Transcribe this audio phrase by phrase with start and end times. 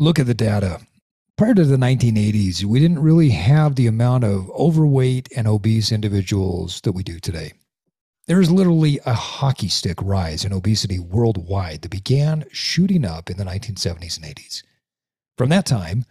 [0.00, 0.80] Look at the data.
[1.36, 6.80] Prior to the 1980s, we didn't really have the amount of overweight and obese individuals
[6.82, 7.52] that we do today.
[8.28, 13.38] There is literally a hockey stick rise in obesity worldwide that began shooting up in
[13.38, 14.62] the 1970s and 80s.
[15.36, 16.04] From that time,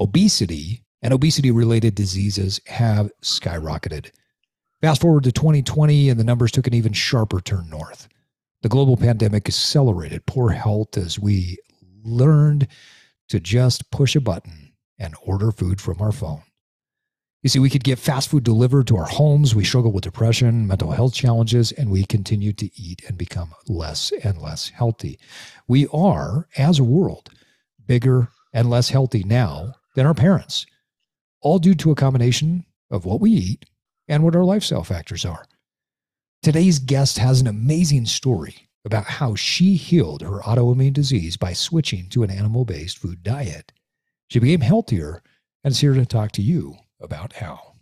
[0.00, 4.10] obesity and obesity related diseases have skyrocketed.
[4.80, 8.08] Fast forward to 2020, and the numbers took an even sharper turn north.
[8.62, 11.58] The global pandemic accelerated poor health as we
[12.02, 12.66] learned
[13.28, 16.42] to just push a button and order food from our phone.
[17.42, 19.54] You see, we could get fast food delivered to our homes.
[19.54, 24.12] We struggle with depression, mental health challenges, and we continue to eat and become less
[24.24, 25.20] and less healthy.
[25.68, 27.30] We are, as a world,
[27.86, 30.66] bigger and less healthy now than our parents,
[31.40, 33.66] all due to a combination of what we eat
[34.08, 35.44] and what our lifestyle factors are.
[36.42, 42.08] Today's guest has an amazing story about how she healed her autoimmune disease by switching
[42.08, 43.72] to an animal based food diet.
[44.28, 45.22] She became healthier
[45.64, 47.74] and is here to talk to you about how.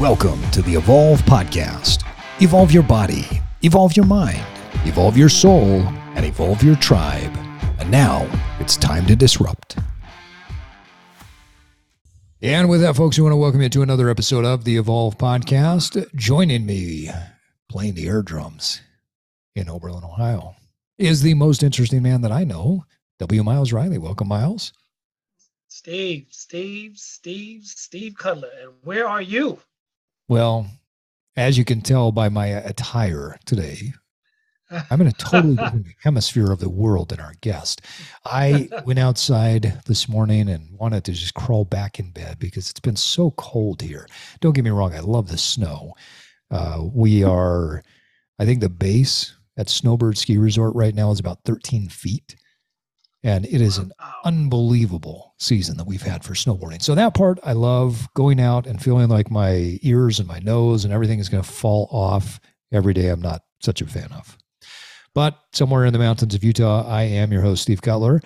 [0.00, 2.04] Welcome to the Evolve Podcast.
[2.40, 3.24] Evolve your body,
[3.62, 4.44] evolve your mind,
[4.84, 5.82] evolve your soul,
[6.14, 7.32] and evolve your tribe.
[7.78, 8.28] And now
[8.60, 9.78] it's time to disrupt.
[12.42, 15.16] And with that, folks, we want to welcome you to another episode of the Evolve
[15.16, 16.14] Podcast.
[16.14, 17.08] Joining me
[17.70, 18.82] playing the air drums
[19.54, 20.54] in Oberlin, Ohio,
[20.98, 22.84] is the most interesting man that I know,
[23.18, 23.42] W.
[23.42, 23.98] Myles Reilly.
[23.98, 24.72] Welcome, Myles.
[25.68, 28.50] Steve, Steve, Steve, Steve Cutler.
[28.62, 29.58] And where are you?
[30.28, 30.66] Well,
[31.36, 33.92] as you can tell by my attire today,
[34.90, 37.82] I'm in a totally different hemisphere of the world than our guest.
[38.24, 42.80] I went outside this morning and wanted to just crawl back in bed because it's
[42.80, 44.06] been so cold here.
[44.40, 45.94] Don't get me wrong, I love the snow.
[46.50, 47.82] Uh, we are,
[48.38, 52.36] I think the base at Snowbird Ski Resort right now is about 13 feet.
[53.22, 53.90] And it is an
[54.24, 56.82] unbelievable season that we've had for snowboarding.
[56.82, 60.84] So that part I love going out and feeling like my ears and my nose
[60.84, 62.38] and everything is going to fall off
[62.70, 63.08] every day.
[63.08, 64.36] I'm not such a fan of.
[65.14, 68.20] But somewhere in the mountains of Utah, I am your host, Steve Cutler.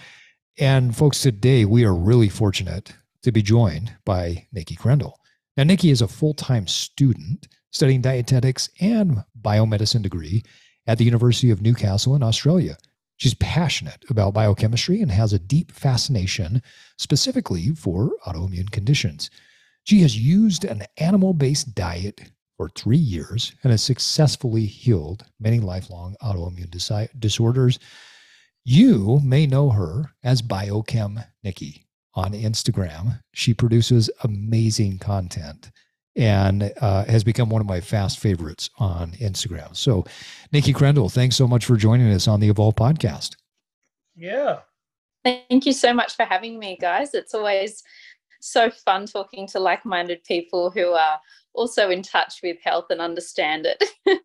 [0.58, 5.12] And folks, today we are really fortunate to be joined by Nikki Crendal.
[5.56, 10.42] Now, Nikki is a full time student studying dietetics and biomedicine degree
[10.88, 12.76] at the University of Newcastle in Australia.
[13.18, 16.62] She's passionate about biochemistry and has a deep fascination
[16.96, 19.28] specifically for autoimmune conditions.
[19.84, 22.20] She has used an animal based diet
[22.56, 26.70] for three years and has successfully healed many lifelong autoimmune
[27.18, 27.78] disorders.
[28.64, 33.20] You may know her as Biochem Nikki on Instagram.
[33.32, 35.70] She produces amazing content
[36.18, 39.74] and uh, has become one of my fast favorites on Instagram.
[39.76, 40.04] So,
[40.52, 43.36] Nikki Crendal, thanks so much for joining us on the Evolve podcast.
[44.16, 44.58] Yeah.
[45.24, 47.14] Thank you so much for having me, guys.
[47.14, 47.84] It's always
[48.40, 51.20] so fun talking to like minded people who are
[51.54, 53.84] also in touch with health and understand it.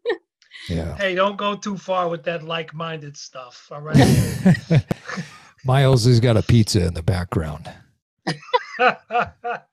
[0.69, 0.95] yeah.
[0.97, 3.69] Hey, don't go too far with that like minded stuff.
[3.71, 4.83] All right.
[5.65, 7.71] Myles has got a pizza in the background.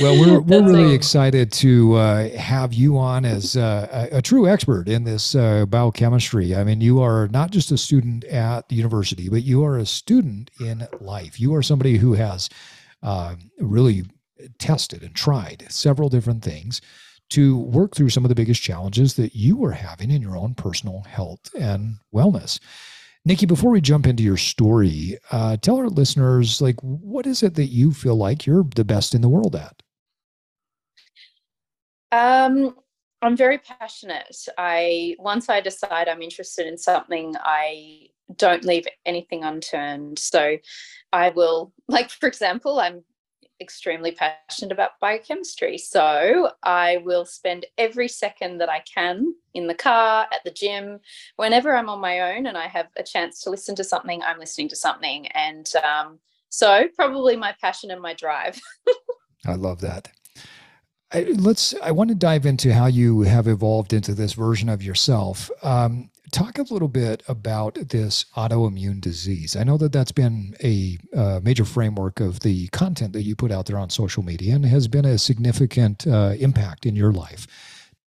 [0.00, 4.48] Well, we're we're really excited to uh, have you on as uh, a, a, true
[4.48, 6.54] expert in this uh, biochemistry.
[6.54, 9.86] I mean, you are not just a student at the university, but you are a
[9.86, 11.38] student in life.
[11.38, 12.48] You are somebody who has
[13.02, 14.04] um, really
[14.58, 16.80] tested and tried several different things
[17.30, 20.54] to work through some of the biggest challenges that you are having in your own
[20.54, 22.60] personal health and wellness.
[23.24, 27.54] Nikki, before we jump into your story, uh, tell our listeners, like, what is it
[27.54, 29.80] that you feel like you're the best in the world at?
[32.10, 32.76] Um,
[33.22, 34.36] I'm very passionate.
[34.58, 40.18] I once I decide I'm interested in something, I don't leave anything unturned.
[40.18, 40.58] So
[41.12, 43.04] I will, like for example, I'm
[43.60, 45.78] extremely passionate about biochemistry.
[45.78, 51.00] So I will spend every second that I can in the car, at the gym,
[51.36, 54.38] whenever I'm on my own and I have a chance to listen to something, I'm
[54.38, 55.26] listening to something.
[55.28, 56.18] And um,
[56.48, 58.60] so probably my passion and my drive.
[59.46, 60.08] I love that.
[61.12, 61.74] I, let's.
[61.82, 65.50] I want to dive into how you have evolved into this version of yourself.
[65.62, 69.56] Um, talk a little bit about this autoimmune disease.
[69.56, 73.50] I know that that's been a uh, major framework of the content that you put
[73.50, 77.46] out there on social media and has been a significant uh, impact in your life.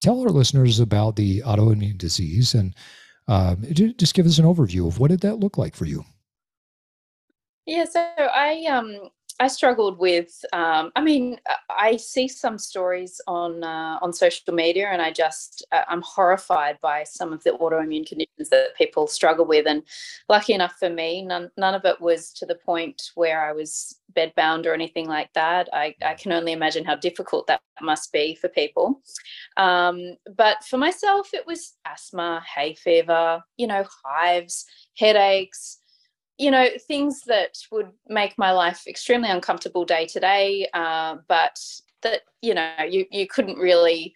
[0.02, 2.74] Tell our listeners about the autoimmune disease and
[3.28, 6.06] um, just give us an overview of what did that look like for you.
[7.66, 9.10] Yeah, so I um
[9.40, 10.34] I struggled with.
[10.54, 11.40] Um, I mean,
[11.70, 16.80] I see some stories on uh, on social media, and I just uh, I'm horrified
[16.82, 19.68] by some of the autoimmune conditions that people struggle with.
[19.68, 19.84] And
[20.30, 24.00] lucky enough for me, none none of it was to the point where I was
[24.16, 25.68] bedbound or anything like that.
[25.74, 29.02] I, I can only imagine how difficult that must be for people.
[29.58, 34.66] Um, but for myself, it was asthma, hay fever, you know, hives,
[34.98, 35.80] headaches
[36.38, 41.60] you know things that would make my life extremely uncomfortable day to day uh, but
[42.02, 44.14] that you know you you couldn't really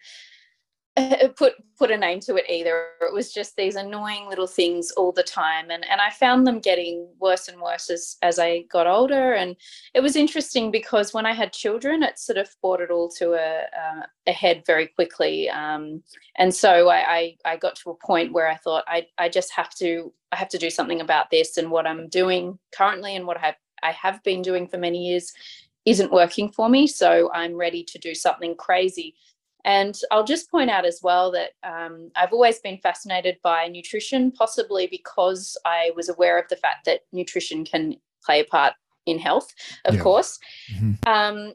[1.36, 2.88] put put a name to it either.
[3.00, 6.58] It was just these annoying little things all the time, and and I found them
[6.58, 9.34] getting worse and worse as as I got older.
[9.34, 9.56] And
[9.94, 13.34] it was interesting because when I had children, it sort of brought it all to
[13.34, 15.48] a uh, a head very quickly.
[15.48, 16.02] Um,
[16.36, 19.52] and so I, I I got to a point where I thought I I just
[19.52, 23.26] have to I have to do something about this, and what I'm doing currently, and
[23.26, 25.32] what I have I have been doing for many years
[25.86, 26.86] isn't working for me.
[26.86, 29.14] So I'm ready to do something crazy
[29.64, 34.30] and I'll just point out as well that um, I've always been fascinated by nutrition,
[34.30, 38.74] possibly because I was aware of the fact that nutrition can play a part
[39.06, 39.54] in health,
[39.84, 40.00] of yeah.
[40.00, 40.38] course.
[40.74, 41.08] Mm-hmm.
[41.08, 41.54] Um,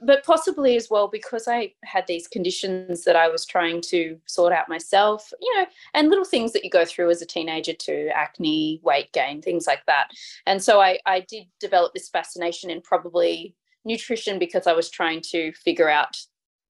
[0.00, 4.52] but possibly as well because I had these conditions that I was trying to sort
[4.52, 8.10] out myself, you know, and little things that you go through as a teenager too
[8.12, 10.08] acne, weight gain, things like that.
[10.46, 13.54] And so I, I did develop this fascination in probably
[13.84, 16.16] nutrition because I was trying to figure out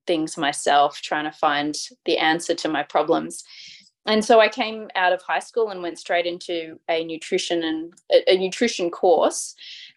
[0.06, 3.45] things myself, trying to find the answer to my problems.
[4.06, 7.93] And so I came out of high school and went straight into a nutrition and
[8.29, 9.55] a, nutrition course.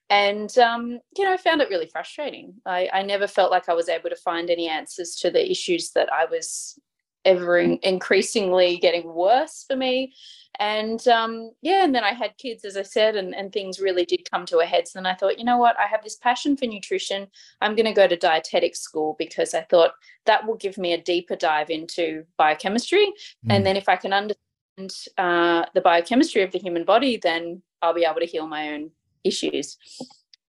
[0.09, 2.53] And um, you know, I found it really frustrating.
[2.65, 5.91] I, I never felt like I was able to find any answers to the issues
[5.91, 6.79] that I was
[7.27, 10.13] ever in, increasingly getting worse for me.
[10.59, 14.05] And um, yeah and then i had kids as i said and, and things really
[14.05, 14.87] did come to a head.
[14.87, 15.77] So then i thought you know what?
[15.79, 17.27] I have this passion for nutrition.
[17.61, 19.91] I'm going to go to dietetic school because i thought
[20.25, 23.05] that will give me a deeper dive into biochemistry.
[23.45, 23.53] Mm.
[23.53, 27.93] and then if i can understand uh, the biochemistry of the human body then i'll
[27.93, 28.89] be able to heal my own
[29.23, 29.77] issues.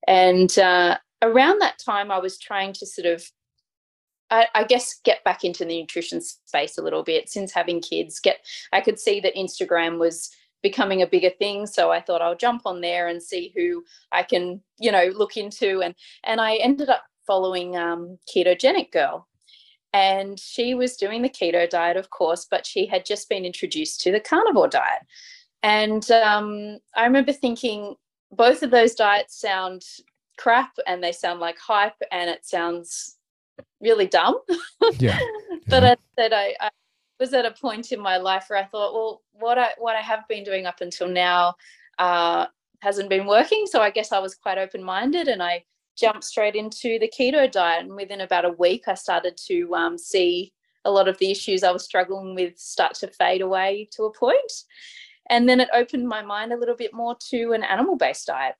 [0.07, 3.23] And uh, around that time i was trying to sort of
[4.31, 8.19] I, I, guess get back into the nutrition space a little bit since having kids.
[8.19, 10.31] Get I could see that Instagram was
[10.63, 14.23] becoming a bigger thing, so I thought I'll jump on there and see who I
[14.23, 15.81] can, you know, look into.
[15.81, 15.93] And
[16.23, 19.27] and I ended up following um, Ketogenic Girl,
[19.93, 24.01] and she was doing the keto diet, of course, but she had just been introduced
[24.01, 25.01] to the carnivore diet.
[25.63, 27.95] And um, I remember thinking
[28.31, 29.83] both of those diets sound
[30.37, 33.17] crap and they sound like hype and it sounds
[33.79, 34.37] really dumb.
[34.99, 35.19] Yeah.
[35.67, 36.69] but I said I, I,
[37.19, 40.01] was at a point in my life where I thought, well, what I what I
[40.01, 41.53] have been doing up until now
[41.99, 42.47] uh,
[42.79, 43.65] hasn't been working.
[43.67, 45.63] So I guess I was quite open minded, and I
[45.97, 47.85] jumped straight into the keto diet.
[47.85, 50.51] And within about a week, I started to um, see
[50.83, 54.13] a lot of the issues I was struggling with start to fade away to a
[54.13, 54.51] point.
[55.29, 58.55] And then it opened my mind a little bit more to an animal based diet.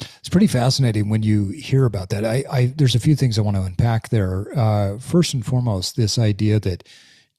[0.00, 2.24] It's pretty fascinating when you hear about that.
[2.24, 4.46] I, I there's a few things I want to unpack there.
[4.56, 6.86] Uh, first and foremost, this idea that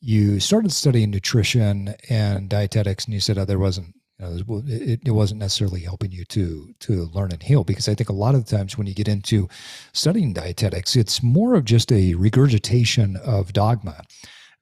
[0.02, 5.00] you started studying nutrition and dietetics, and you said, "Oh, there wasn't." You know, it,
[5.06, 8.36] it wasn't necessarily helping you to to learn and heal because I think a lot
[8.36, 9.48] of the times when you get into
[9.94, 14.04] studying dietetics, it's more of just a regurgitation of dogma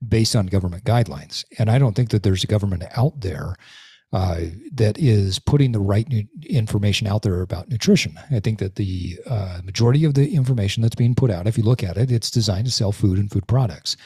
[0.07, 1.43] based on government guidelines.
[1.57, 3.55] And I don't think that there's a government out there
[4.13, 4.41] uh,
[4.73, 8.17] that is putting the right nu- information out there about nutrition.
[8.31, 11.63] I think that the uh, majority of the information that's being put out, if you
[11.63, 13.97] look at it, it's designed to sell food and food products.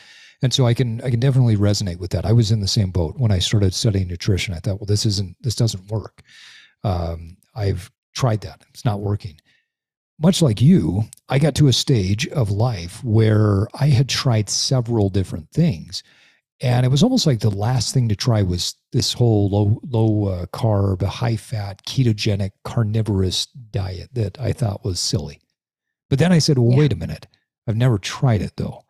[0.41, 2.25] And so I can I can definitely resonate with that.
[2.25, 4.55] I was in the same boat when I started studying nutrition.
[4.55, 6.23] I thought, well, this isn't this doesn't work.
[6.83, 9.39] Um, I've tried that; it's not working.
[10.19, 15.09] Much like you, I got to a stage of life where I had tried several
[15.09, 16.01] different things
[16.61, 20.31] and it was almost like the last thing to try was this whole low low
[20.31, 25.41] uh, carb, high fat, ketogenic, carnivorous diet that I thought was silly.
[26.09, 26.77] But then I said, well, yeah.
[26.77, 27.27] wait a minute.
[27.67, 28.83] I've never tried it though.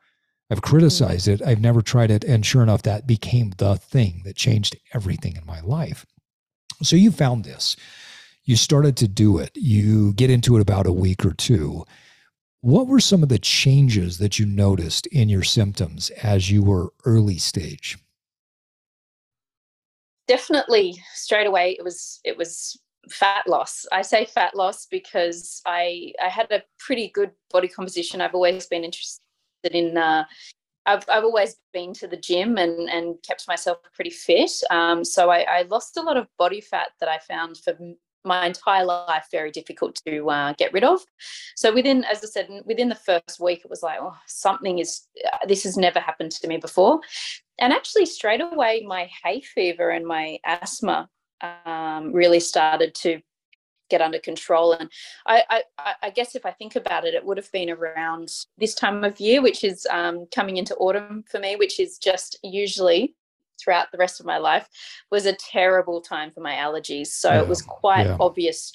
[0.50, 0.70] I've mm-hmm.
[0.70, 1.42] criticized it.
[1.42, 2.26] I've never tried it.
[2.26, 6.06] And sure enough, that became the thing that changed everything in my life.
[6.84, 7.78] So you found this.
[8.44, 9.52] You started to do it.
[9.56, 11.86] You get into it about a week or two.
[12.62, 16.94] What were some of the changes that you noticed in your symptoms as you were
[17.06, 17.98] early stage?
[20.28, 23.88] Definitely straight away it was it was fat loss.
[23.92, 28.22] I say fat loss because I I had a pretty good body composition.
[28.22, 29.22] I've always been interested
[29.64, 30.26] in uh,
[30.86, 34.52] I've, I've always been to the gym and, and kept myself pretty fit.
[34.70, 37.74] Um, so I, I, lost a lot of body fat that I found for
[38.24, 41.02] my entire life very difficult to uh, get rid of.
[41.56, 45.08] So within, as I said, within the first week, it was like, oh, something is.
[45.32, 47.00] Uh, this has never happened to me before,
[47.60, 51.10] and actually straight away, my hay fever and my asthma
[51.66, 53.22] um, really started to
[53.92, 54.74] get under control.
[54.74, 54.90] And
[55.28, 58.74] I, I, I, guess if I think about it, it would have been around this
[58.74, 63.16] time of year, which is um, coming into autumn for me, which is just usually
[63.62, 64.68] throughout the rest of my life
[65.12, 67.08] was a terrible time for my allergies.
[67.08, 68.18] So yeah, it was quite yeah.
[68.20, 68.72] obvious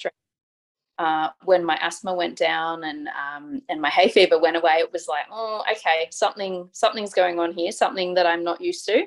[0.99, 4.75] uh, when my asthma went down and um, and my hay fever went away.
[4.75, 8.85] It was like, oh, okay, something something's going on here, something that I'm not used
[8.85, 9.05] to.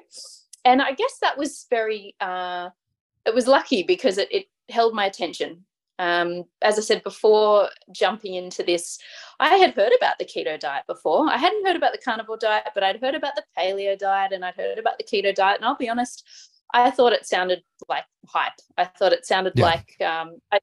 [0.64, 2.14] And I guess that was very.
[2.20, 2.70] Uh,
[3.26, 5.64] it was lucky because it, it held my attention
[6.00, 8.98] um, as I said before, jumping into this,
[9.38, 11.28] I had heard about the keto diet before.
[11.28, 14.42] I hadn't heard about the carnivore diet, but I'd heard about the paleo diet and
[14.42, 15.58] I'd heard about the keto diet.
[15.58, 16.26] And I'll be honest,
[16.72, 18.54] I thought it sounded like hype.
[18.78, 19.64] I thought it sounded yeah.
[19.66, 20.60] like, um, I,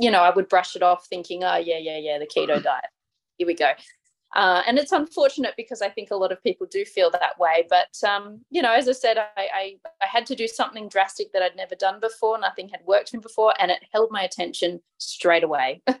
[0.00, 2.90] you know, I would brush it off thinking, oh, yeah, yeah, yeah, the keto diet.
[3.38, 3.70] Here we go.
[4.34, 7.66] Uh, and it's unfortunate because I think a lot of people do feel that way.
[7.68, 11.32] But um, you know, as I said, I, I, I had to do something drastic
[11.32, 12.38] that I'd never done before.
[12.38, 15.82] Nothing had worked for me before, and it held my attention straight away.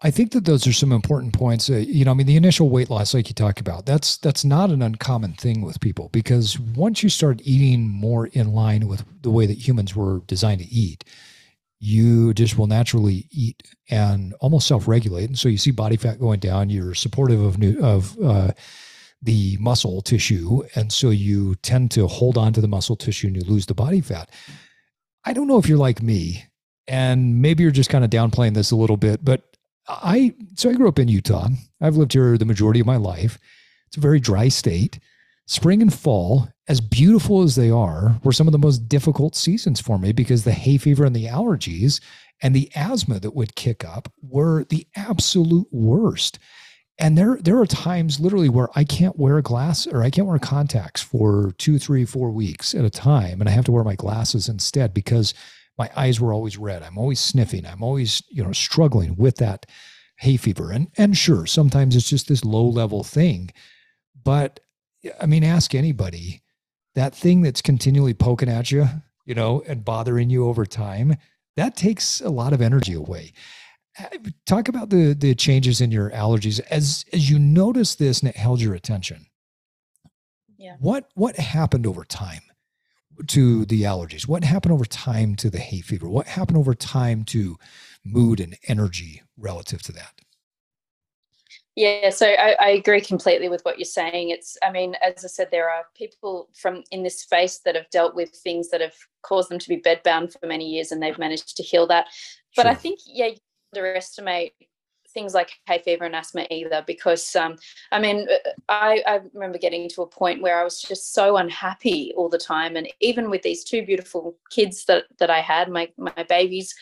[0.00, 1.70] I think that those are some important points.
[1.70, 4.44] Uh, you know, I mean, the initial weight loss, like you talk about, that's that's
[4.44, 9.04] not an uncommon thing with people because once you start eating more in line with
[9.22, 11.04] the way that humans were designed to eat,
[11.84, 15.28] you just will naturally eat and almost self-regulate.
[15.28, 16.70] And so you see body fat going down.
[16.70, 18.52] You're supportive of new of uh,
[19.20, 23.36] the muscle tissue, and so you tend to hold on to the muscle tissue and
[23.36, 24.30] you lose the body fat.
[25.26, 26.46] I don't know if you're like me,
[26.88, 29.42] and maybe you're just kind of downplaying this a little bit, but
[29.86, 31.48] I so I grew up in Utah.
[31.82, 33.38] I've lived here the majority of my life.
[33.88, 34.98] It's a very dry state.
[35.46, 39.80] Spring and fall as beautiful as they are, were some of the most difficult seasons
[39.80, 42.00] for me because the hay fever and the allergies
[42.42, 46.38] and the asthma that would kick up were the absolute worst.
[46.98, 50.38] And there, there are times literally where I can't wear glass or I can't wear
[50.38, 53.40] contacts for two, three, four weeks at a time.
[53.40, 55.34] And I have to wear my glasses instead because
[55.76, 56.82] my eyes were always red.
[56.82, 57.66] I'm always sniffing.
[57.66, 59.66] I'm always, you know, struggling with that
[60.18, 60.70] hay fever.
[60.70, 63.50] And and sure, sometimes it's just this low level thing.
[64.22, 64.60] But
[65.20, 66.43] I mean, ask anybody
[66.94, 68.86] that thing that's continually poking at you,
[69.26, 71.16] you know, and bothering you over time,
[71.56, 73.32] that takes a lot of energy away.
[73.98, 78.28] Uh, talk about the the changes in your allergies as as you notice this and
[78.28, 79.26] it held your attention.
[80.58, 80.76] Yeah.
[80.80, 82.42] What what happened over time
[83.28, 84.26] to the allergies?
[84.26, 86.08] What happened over time to the hay fever?
[86.08, 87.56] What happened over time to
[88.04, 90.20] mood and energy relative to that?
[91.76, 94.30] Yeah, so I, I, agree completely with what you're saying.
[94.30, 97.90] It's, I mean, as I said, there are people from in this space that have
[97.90, 101.18] dealt with things that have caused them to be bedbound for many years, and they've
[101.18, 102.06] managed to heal that.
[102.54, 102.70] But sure.
[102.70, 103.36] I think, yeah, you
[103.74, 104.52] underestimate
[105.12, 107.56] things like hay fever and asthma either, because um,
[107.90, 111.38] I mean, uh, I, I remember getting to a point where I was just so
[111.38, 115.70] unhappy all the time, and even with these two beautiful kids that that I had,
[115.70, 116.72] my my babies,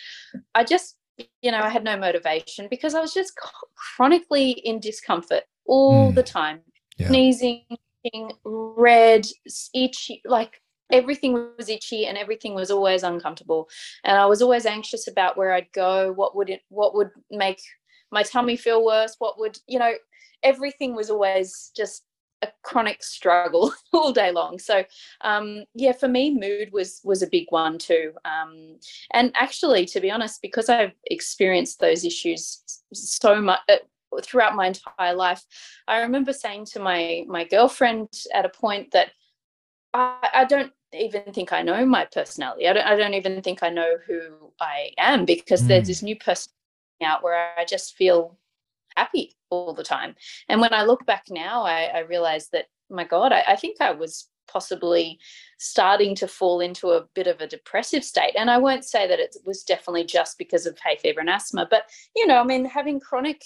[0.55, 3.33] I just you know, I had no motivation because I was just
[3.97, 6.15] chronically in discomfort all mm.
[6.15, 6.61] the time,
[6.97, 7.09] yeah.
[7.09, 7.65] sneezing,
[8.45, 9.27] red,
[9.75, 13.69] itchy, like everything was itchy and everything was always uncomfortable.
[14.05, 17.61] And I was always anxious about where I'd go, what would it, what would make
[18.11, 19.93] my tummy feel worse, what would, you know,
[20.43, 22.05] everything was always just
[22.43, 24.59] a chronic struggle all day long.
[24.59, 24.85] So
[25.23, 28.13] um, yeah, for me, mood was was a big one too.
[28.25, 28.79] Um,
[29.13, 33.77] and actually, to be honest, because I've experienced those issues so much uh,
[34.23, 35.43] throughout my entire life,
[35.89, 39.13] I remember saying to my my girlfriend at a point that
[39.95, 42.69] I, I don't even think I know my personality.
[42.69, 45.69] I don't I don't even think I know who I am because mm.
[45.69, 46.53] there's this new person
[47.03, 48.39] out where I just feel
[48.97, 50.15] happy all the time.
[50.49, 53.77] And when I look back now, I, I realize that, my God, I, I think
[53.81, 55.19] I was possibly
[55.59, 58.35] starting to fall into a bit of a depressive state.
[58.37, 61.67] And I won't say that it was definitely just because of hay fever and asthma,
[61.71, 61.85] but,
[62.17, 63.45] you know, I mean, having chronic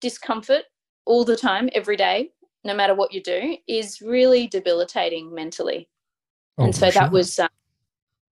[0.00, 0.64] discomfort
[1.04, 2.30] all the time, every day,
[2.64, 5.88] no matter what you do, is really debilitating mentally.
[6.58, 7.00] Oh, and so sure.
[7.00, 7.48] that was um,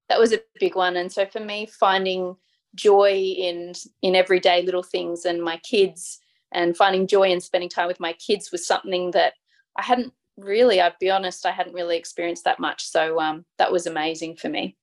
[0.09, 0.97] that was a big one.
[0.97, 2.35] And so for me, finding
[2.75, 6.19] joy in in everyday little things and my kids
[6.55, 9.33] and finding joy in spending time with my kids was something that
[9.75, 12.83] I hadn't really, I'd be honest, I hadn't really experienced that much.
[12.87, 14.77] So um, that was amazing for me.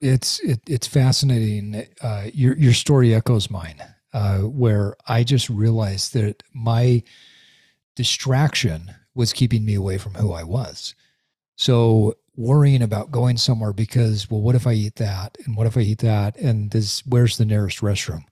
[0.00, 1.86] It's it, it's fascinating.
[2.00, 3.80] Uh, your your story echoes mine,
[4.12, 7.04] uh, where I just realized that my
[7.94, 10.96] distraction was keeping me away from who I was.
[11.54, 15.38] So worrying about going somewhere because, well, what if I eat that?
[15.44, 16.36] And what if I eat that?
[16.36, 18.24] And this, where's the nearest restroom?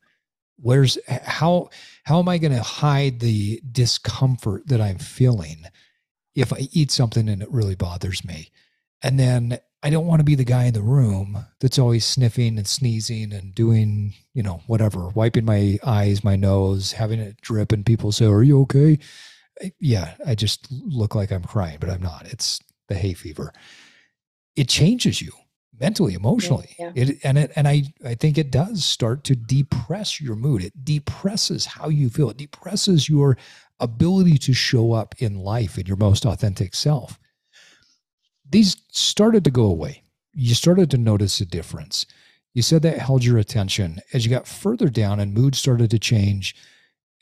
[0.62, 1.70] Where's how
[2.04, 5.64] how am I going to hide the discomfort that I'm feeling
[6.34, 8.50] if I eat something and it really bothers me?
[9.02, 12.58] And then I don't want to be the guy in the room that's always sniffing
[12.58, 17.72] and sneezing and doing, you know, whatever, wiping my eyes, my nose, having it drip,
[17.72, 18.98] and people say, "Are you okay?"
[19.78, 22.26] Yeah, I just look like I'm crying, but I'm not.
[22.26, 23.52] It's the hay fever.
[24.56, 25.32] It changes you
[25.80, 26.76] mentally, emotionally.
[26.78, 27.02] Yeah, yeah.
[27.02, 30.62] It and it and I I think it does start to depress your mood.
[30.62, 32.30] It depresses how you feel.
[32.30, 33.36] It depresses your
[33.80, 37.18] ability to show up in life in your most authentic self.
[38.48, 40.02] These started to go away.
[40.34, 42.06] You started to notice a difference.
[42.52, 44.00] You said that held your attention.
[44.12, 46.56] As you got further down and mood started to change,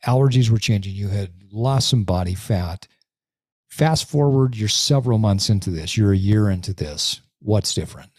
[0.07, 0.95] allergies were changing.
[0.95, 2.89] You had lost some body fat.
[3.69, 7.21] Fast forward, you're several months into this, you're a year into this.
[7.41, 8.11] What's different?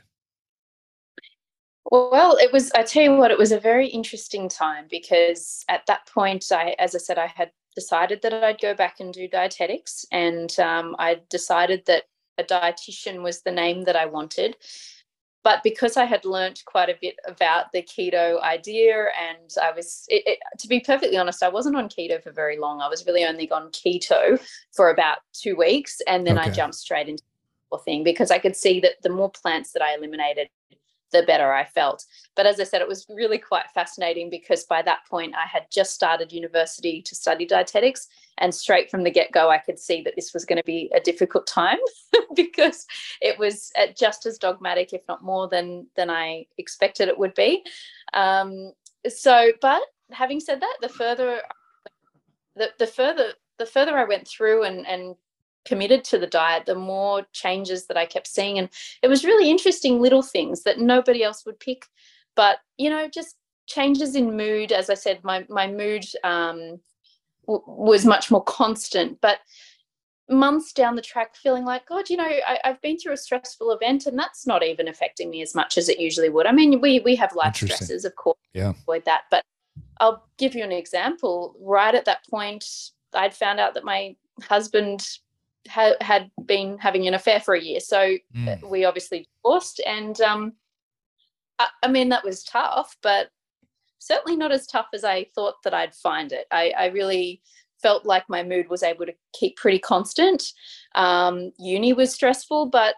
[1.92, 5.86] Well, it was, I tell you what, it was a very interesting time because at
[5.88, 9.28] that point, I, as I said, I had decided that I'd go back and do
[9.28, 10.06] dietetics.
[10.12, 12.04] And um, I decided that
[12.38, 14.56] a dietitian was the name that I wanted.
[15.44, 20.04] But because I had learnt quite a bit about the keto idea, and I was,
[20.10, 22.82] it, it, to be perfectly honest, I wasn't on keto for very long.
[22.82, 24.40] I was really only on keto
[24.76, 26.02] for about two weeks.
[26.08, 26.50] And then okay.
[26.50, 27.24] I jumped straight into
[27.72, 30.50] the thing because I could see that the more plants that I eliminated,
[31.12, 32.06] the better I felt.
[32.36, 35.64] But as I said, it was really quite fascinating because by that point I had
[35.72, 38.08] just started university to study dietetics.
[38.38, 40.90] And straight from the get go, I could see that this was going to be
[40.96, 41.80] a difficult time
[42.36, 42.86] because
[43.22, 47.34] it was uh, just as dogmatic, if not more, than, than I expected it would
[47.34, 47.64] be.
[48.14, 48.72] Um,
[49.08, 51.42] so, but having said that, the further
[52.56, 55.16] the, the further the further I went through and, and
[55.70, 58.58] committed to the diet, the more changes that I kept seeing.
[58.58, 58.70] And
[59.04, 61.86] it was really interesting little things that nobody else would pick.
[62.36, 63.36] But, you know, just
[63.68, 64.72] changes in mood.
[64.72, 66.80] As I said, my, my mood um,
[67.46, 69.22] w- was much more constant.
[69.22, 69.42] But
[70.28, 73.72] months down the track, feeling like, God, you know, I, have been through a stressful
[73.72, 76.48] event and that's not even affecting me as much as it usually would.
[76.48, 78.70] I mean, we, we have life stresses, of course, yeah.
[78.70, 79.24] avoid that.
[79.30, 79.44] But
[80.00, 81.56] I'll give you an example.
[81.60, 82.66] Right at that point,
[83.14, 85.08] I'd found out that my husband
[85.68, 87.80] ha- had been having an affair for a year.
[87.80, 88.70] So mm.
[88.70, 89.82] we obviously divorced.
[89.86, 90.54] And um,
[91.58, 93.30] I, I, mean, that was tough, but
[94.00, 96.48] certainly not as tough as I thought that I'd find it.
[96.52, 97.42] I, I really
[97.82, 100.52] felt like my mood was able to keep pretty constant.
[100.96, 102.96] Um, uni was stressful, but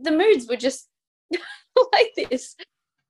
[0.00, 0.88] the moods were just
[1.92, 2.56] like this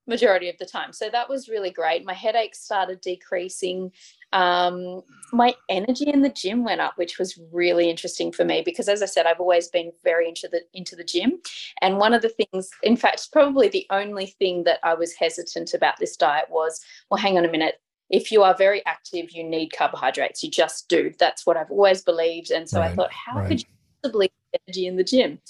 [0.06, 0.92] majority of the time.
[0.92, 2.04] So that was really great.
[2.04, 3.92] My headaches started decreasing.
[4.32, 8.88] Um, my energy in the gym went up, which was really interesting for me because,
[8.88, 11.40] as I said, I've always been very into the into the gym.
[11.80, 15.74] And one of the things, in fact, probably the only thing that I was hesitant
[15.74, 17.80] about this diet was, well, hang on a minute.
[18.08, 20.42] If you are very active, you need carbohydrates.
[20.42, 21.12] You just do.
[21.18, 22.52] That's what I've always believed.
[22.52, 23.48] And so right, I thought, how right.
[23.48, 23.66] could you
[24.02, 24.30] possibly
[24.68, 25.40] energy in the gym?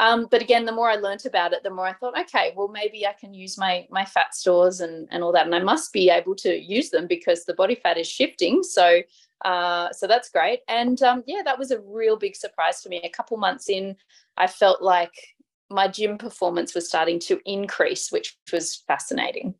[0.00, 2.68] Um, but again, the more I learnt about it, the more I thought, okay, well,
[2.68, 5.92] maybe I can use my my fat stores and and all that, and I must
[5.92, 8.62] be able to use them because the body fat is shifting.
[8.62, 9.02] So
[9.44, 10.60] uh, so that's great.
[10.68, 13.00] And um, yeah, that was a real big surprise for me.
[13.04, 13.96] A couple months in,
[14.36, 15.14] I felt like
[15.70, 19.54] my gym performance was starting to increase, which was fascinating.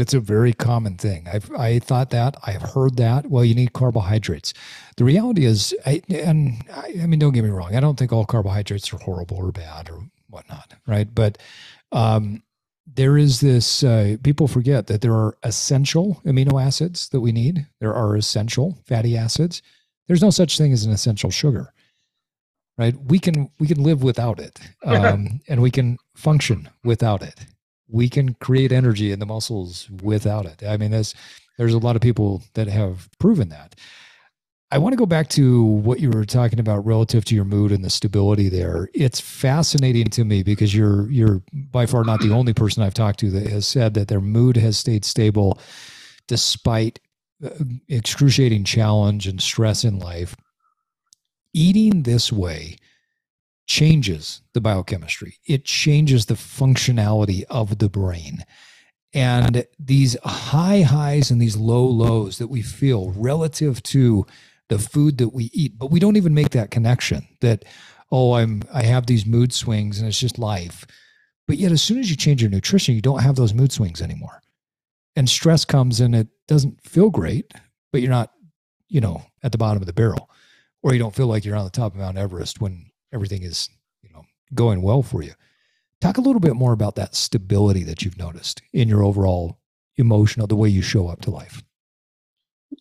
[0.00, 1.28] It's a very common thing.
[1.30, 3.26] I've I thought that I've heard that.
[3.26, 4.54] Well, you need carbohydrates.
[4.96, 7.76] The reality is, I, and I, I, mean, don't get me wrong.
[7.76, 11.14] I don't think all carbohydrates are horrible or bad or whatnot, right?
[11.14, 11.38] But
[11.92, 12.42] um,
[12.86, 13.84] there is this.
[13.84, 17.66] Uh, people forget that there are essential amino acids that we need.
[17.80, 19.60] There are essential fatty acids.
[20.08, 21.72] There's no such thing as an essential sugar,
[22.78, 22.96] right?
[23.04, 27.46] We can we can live without it, um, and we can function without it
[27.90, 30.62] we can create energy in the muscles without it.
[30.66, 31.14] I mean, there's
[31.58, 33.74] there's a lot of people that have proven that.
[34.72, 37.72] I want to go back to what you were talking about relative to your mood
[37.72, 38.88] and the stability there.
[38.94, 43.18] It's fascinating to me because you're you're by far not the only person I've talked
[43.20, 45.58] to that has said that their mood has stayed stable
[46.28, 47.00] despite
[47.44, 47.50] uh,
[47.88, 50.36] excruciating challenge and stress in life.
[51.52, 52.76] Eating this way
[53.70, 58.44] changes the biochemistry, it changes the functionality of the brain.
[59.14, 64.26] And these high highs and these low lows that we feel relative to
[64.68, 67.64] the food that we eat, but we don't even make that connection that,
[68.10, 70.84] oh, I'm I have these mood swings and it's just life.
[71.46, 74.02] But yet as soon as you change your nutrition, you don't have those mood swings
[74.02, 74.42] anymore.
[75.14, 77.52] And stress comes and it doesn't feel great,
[77.92, 78.32] but you're not,
[78.88, 80.28] you know, at the bottom of the barrel.
[80.82, 83.68] Or you don't feel like you're on the top of Mount Everest when everything is,
[84.02, 85.32] you know, going well for you.
[86.00, 89.58] Talk a little bit more about that stability that you've noticed in your overall
[89.96, 91.62] emotional, the way you show up to life.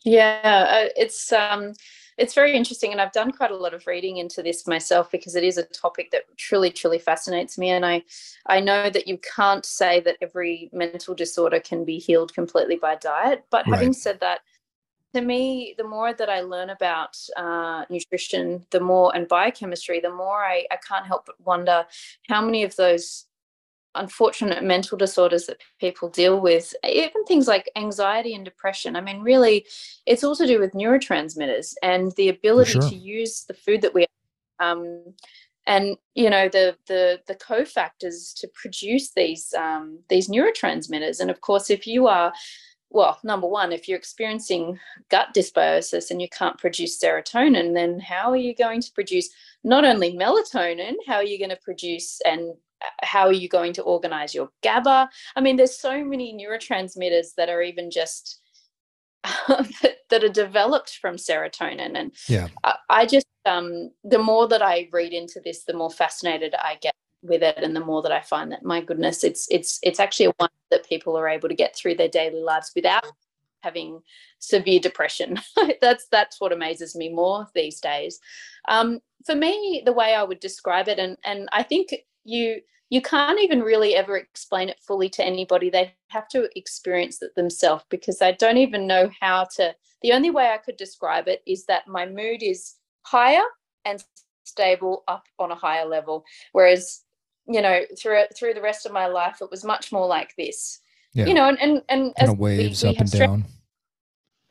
[0.06, 1.74] Yeah, uh, it's um,
[2.20, 5.36] it's very interesting, and I've done quite a lot of reading into this myself because
[5.36, 7.70] it is a topic that truly, truly fascinates me.
[7.70, 8.04] And I,
[8.46, 12.96] I know that you can't say that every mental disorder can be healed completely by
[12.96, 13.46] diet.
[13.50, 13.76] But right.
[13.76, 14.42] having said that,
[15.14, 20.14] to me, the more that I learn about uh, nutrition, the more and biochemistry, the
[20.14, 21.86] more I, I can't help but wonder
[22.28, 23.26] how many of those
[23.96, 28.96] unfortunate mental disorders that people deal with, even things like anxiety and depression.
[28.96, 29.66] I mean, really,
[30.06, 32.90] it's all to do with neurotransmitters and the ability sure.
[32.90, 34.06] to use the food that we
[34.60, 35.14] um,
[35.66, 41.20] and you know the the the cofactors to produce these um, these neurotransmitters.
[41.20, 42.34] And of course, if you are
[42.92, 48.32] well, number one, if you're experiencing gut dysbiosis and you can't produce serotonin, then how
[48.32, 49.30] are you going to produce
[49.64, 52.54] not only melatonin, how are you going to produce and
[53.02, 55.10] how are you going to organize your GABA?
[55.36, 58.42] I mean, there's so many neurotransmitters that are even just
[60.10, 64.88] that are developed from serotonin, and yeah, I, I just um, the more that I
[64.94, 68.22] read into this, the more fascinated I get with it, and the more that I
[68.22, 71.56] find that my goodness, it's it's it's actually a wonder that people are able to
[71.56, 73.06] get through their daily lives without
[73.62, 74.02] having
[74.40, 75.40] severe depression.
[75.82, 78.20] that's that's what amazes me more these days.
[78.68, 83.02] Um, for me, the way I would describe it, and and I think you you
[83.02, 85.70] can't even really ever explain it fully to anybody.
[85.70, 89.76] They have to experience it themselves because I don't even know how to.
[90.02, 93.44] The only way I could describe it is that my mood is higher
[93.86, 94.04] and
[94.44, 97.02] stable up on a higher level, whereas
[97.50, 100.80] you know through through the rest of my life it was much more like this.
[101.14, 101.26] Yeah.
[101.26, 103.46] You know, and and, and as waves we, we up and down.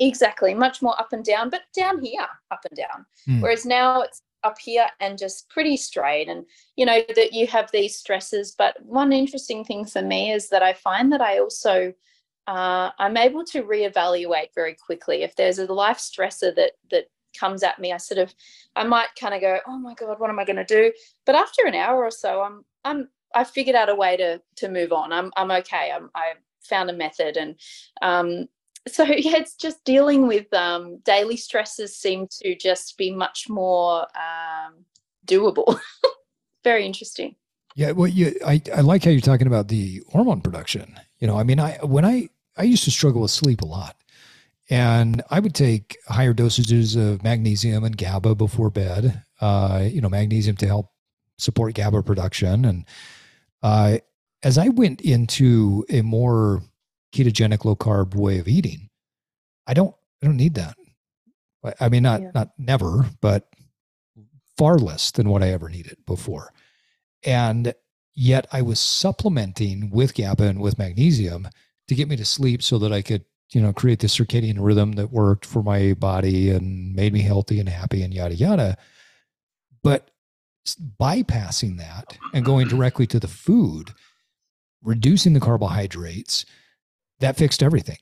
[0.00, 3.06] Exactly, much more up and down, but down here, up and down.
[3.28, 3.40] Mm.
[3.42, 6.44] Whereas now it's up here and just pretty straight and
[6.76, 10.62] you know that you have these stresses but one interesting thing for me is that
[10.62, 11.92] i find that i also
[12.46, 17.06] uh, i'm able to reevaluate very quickly if there's a life stressor that that
[17.38, 18.32] comes at me i sort of
[18.76, 20.92] i might kind of go oh my god what am i going to do
[21.26, 24.68] but after an hour or so i'm i'm i figured out a way to to
[24.68, 27.54] move on i'm i'm okay i'm i found a method and
[28.02, 28.48] um
[28.88, 34.06] so yeah, it's just dealing with um, daily stresses seem to just be much more
[34.16, 34.84] um,
[35.26, 35.78] doable.
[36.64, 37.34] Very interesting.
[37.74, 40.98] Yeah, well, you, I I like how you're talking about the hormone production.
[41.20, 43.96] You know, I mean, I when I I used to struggle with sleep a lot,
[44.68, 49.22] and I would take higher dosages of magnesium and GABA before bed.
[49.40, 50.90] Uh, you know, magnesium to help
[51.38, 52.84] support GABA production, and
[53.62, 53.98] uh,
[54.42, 56.62] as I went into a more
[57.12, 58.88] ketogenic low carb way of eating.
[59.66, 60.76] I don't I don't need that.
[61.80, 62.30] I mean not yeah.
[62.34, 63.48] not never, but
[64.56, 66.52] far less than what I ever needed before.
[67.24, 67.74] And
[68.14, 71.48] yet I was supplementing with GABA and with magnesium
[71.86, 74.92] to get me to sleep so that I could, you know, create the circadian rhythm
[74.92, 78.76] that worked for my body and made me healthy and happy and yada yada.
[79.82, 80.10] But
[81.00, 83.90] bypassing that and going directly to the food,
[84.82, 86.44] reducing the carbohydrates,
[87.20, 87.98] that fixed everything.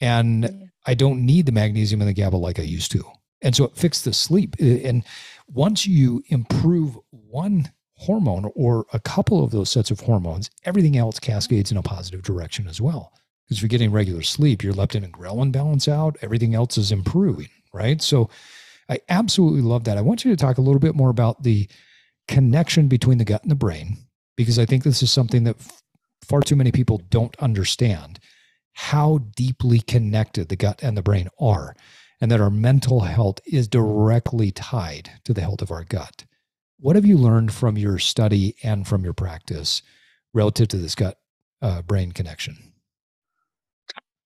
[0.00, 0.50] And yeah.
[0.86, 3.04] I don't need the magnesium and the GABA like I used to.
[3.40, 4.56] And so it fixed the sleep.
[4.60, 5.04] And
[5.48, 11.18] once you improve one hormone or a couple of those sets of hormones, everything else
[11.18, 13.12] cascades in a positive direction as well.
[13.44, 16.92] Because if you're getting regular sleep, your leptin and ghrelin balance out, everything else is
[16.92, 18.00] improving, right?
[18.02, 18.28] So
[18.92, 19.96] I absolutely love that.
[19.96, 21.66] I want you to talk a little bit more about the
[22.28, 23.96] connection between the gut and the brain,
[24.36, 25.56] because I think this is something that
[26.22, 28.20] far too many people don't understand
[28.74, 31.74] how deeply connected the gut and the brain are,
[32.20, 36.26] and that our mental health is directly tied to the health of our gut.
[36.78, 39.80] What have you learned from your study and from your practice
[40.34, 41.18] relative to this gut
[41.62, 42.71] uh, brain connection?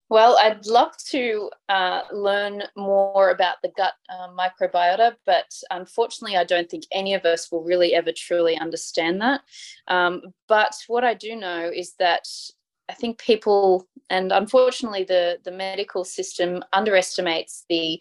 [0.09, 6.45] Well, I'd love to uh, learn more about the gut uh, microbiota, but unfortunately, I
[6.45, 9.40] don't think any of us will really ever truly understand that.
[9.88, 12.29] Um, but what I do know is that
[12.88, 18.01] I think people, and unfortunately, the the medical system underestimates the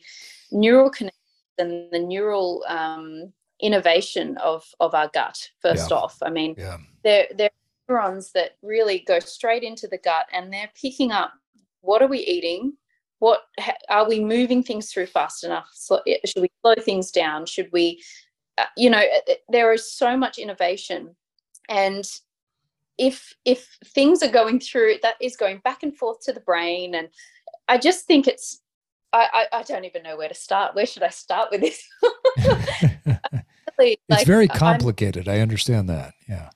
[0.52, 1.20] neural connection
[1.58, 5.50] and the neural um, innovation of of our gut.
[5.60, 5.98] First yeah.
[5.98, 6.78] off, I mean, yeah.
[7.04, 7.50] there are
[7.90, 11.34] neurons that really go straight into the gut, and they're picking up
[11.86, 12.74] what are we eating,
[13.20, 13.42] what
[13.90, 15.70] are we moving things through fast enough?
[15.74, 17.46] So, eh, should we slow things down?
[17.46, 18.04] Should we,
[18.58, 21.16] uh, you know, eh, eh, there is so much innovation,
[21.70, 22.06] and
[22.98, 26.96] if if things are going through that is going back and forth to the brain
[26.96, 27.10] and
[27.68, 28.62] i just think it's
[29.12, 31.84] i i, I don't even know where to start where should i start with this.
[33.80, 35.28] It's like, very complicated.
[35.28, 36.14] I'm, I understand that.
[36.28, 36.50] Yeah.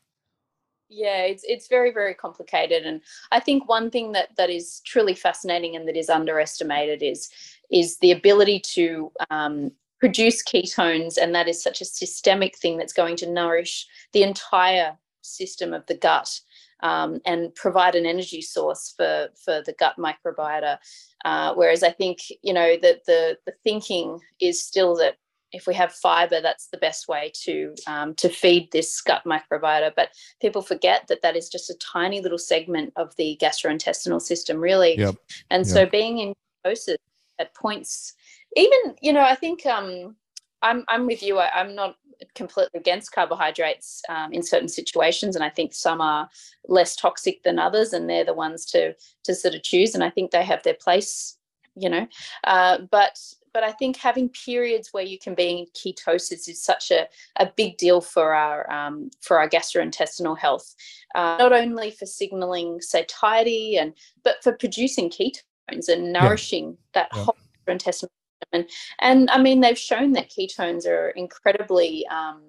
[0.90, 5.14] Yeah, it's it's very very complicated, and I think one thing that that is truly
[5.14, 7.30] fascinating and that is underestimated is
[7.72, 12.94] is the ability to um, produce ketones, and that is such a systemic thing that's
[12.94, 16.40] going to nourish the entire system of the gut
[16.82, 20.80] um, and provide an energy source for for the gut microbiota.
[21.24, 25.18] Uh, whereas I think you know that the the thinking is still that
[25.52, 29.92] if we have fiber, that's the best way to um, to feed this gut microbiota.
[29.96, 30.10] But
[30.42, 34.98] people forget that that is just a tiny little segment of the gastrointestinal system, really.
[34.98, 35.16] Yep.
[35.50, 35.74] And yep.
[35.74, 36.34] so being in
[36.66, 36.98] ketosis
[37.40, 38.14] at points,
[38.56, 40.16] even you know, I think um,
[40.62, 41.40] I'm I'm with you.
[41.40, 41.96] I, am not
[42.36, 46.30] completely against carbohydrates um, in certain situations, and I think some are
[46.68, 49.96] less toxic than others, and they're the ones to to sort of choose.
[49.96, 51.38] And I think they have their place,
[51.76, 52.08] you know.
[52.44, 53.20] Uh, but
[53.54, 57.08] but I think having periods where you can be in ketosis is such a,
[57.38, 60.76] a big deal for our um, for our gastrointestinal health,
[61.16, 66.76] uh, not only for signaling satiety and but for producing ketones and nourishing yeah.
[66.94, 67.24] that yeah.
[67.24, 68.10] whole gastrointestinal
[68.52, 72.42] and and I mean they've shown that ketones are incredibly um,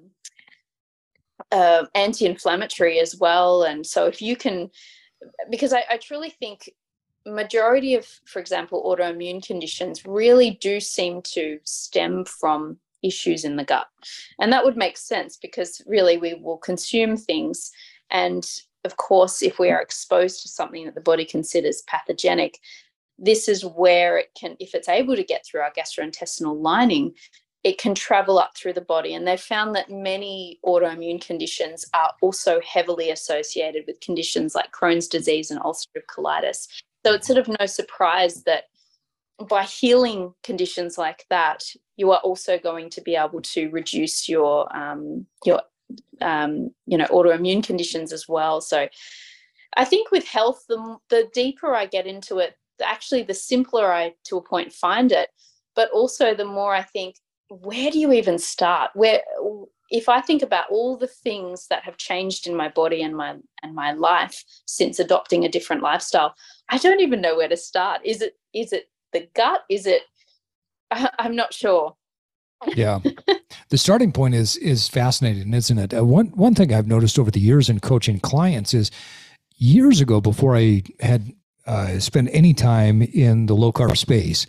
[1.52, 4.70] uh, anti-inflammatory as well, and so if you can,
[5.50, 6.70] because I, I truly think
[7.26, 13.64] majority of, for example, autoimmune conditions really do seem to stem from issues in the
[13.64, 13.86] gut,
[14.38, 17.70] and that would make sense because really we will consume things
[18.10, 18.46] and
[18.84, 22.58] of course, if we are exposed to something that the body considers pathogenic,
[23.18, 27.12] this is where it can, if it's able to get through our gastrointestinal lining,
[27.62, 29.14] it can travel up through the body.
[29.14, 35.08] And they've found that many autoimmune conditions are also heavily associated with conditions like Crohn's
[35.08, 36.66] disease and ulcerative colitis.
[37.04, 38.64] So it's sort of no surprise that
[39.48, 41.62] by healing conditions like that,
[41.96, 45.62] you are also going to be able to reduce your um, your
[46.20, 48.60] um, you know autoimmune conditions as well.
[48.60, 48.88] So
[49.76, 54.14] I think with health, the, the deeper I get into it, actually the simpler I
[54.24, 55.30] to a point find it,
[55.74, 57.16] but also the more I think,
[57.48, 58.90] where do you even start?
[58.94, 59.22] Where
[59.90, 63.36] if I think about all the things that have changed in my body and my
[63.62, 66.34] and my life since adopting a different lifestyle,
[66.68, 68.00] I don't even know where to start.
[68.04, 69.62] Is it is it the gut?
[69.68, 70.02] Is it
[70.90, 71.96] I'm not sure.
[72.74, 73.00] yeah
[73.70, 77.30] the starting point is is fascinating isn't it uh, one one thing i've noticed over
[77.30, 78.90] the years in coaching clients is
[79.56, 81.32] years ago before i had
[81.66, 84.46] uh, spend any time in the low carb space,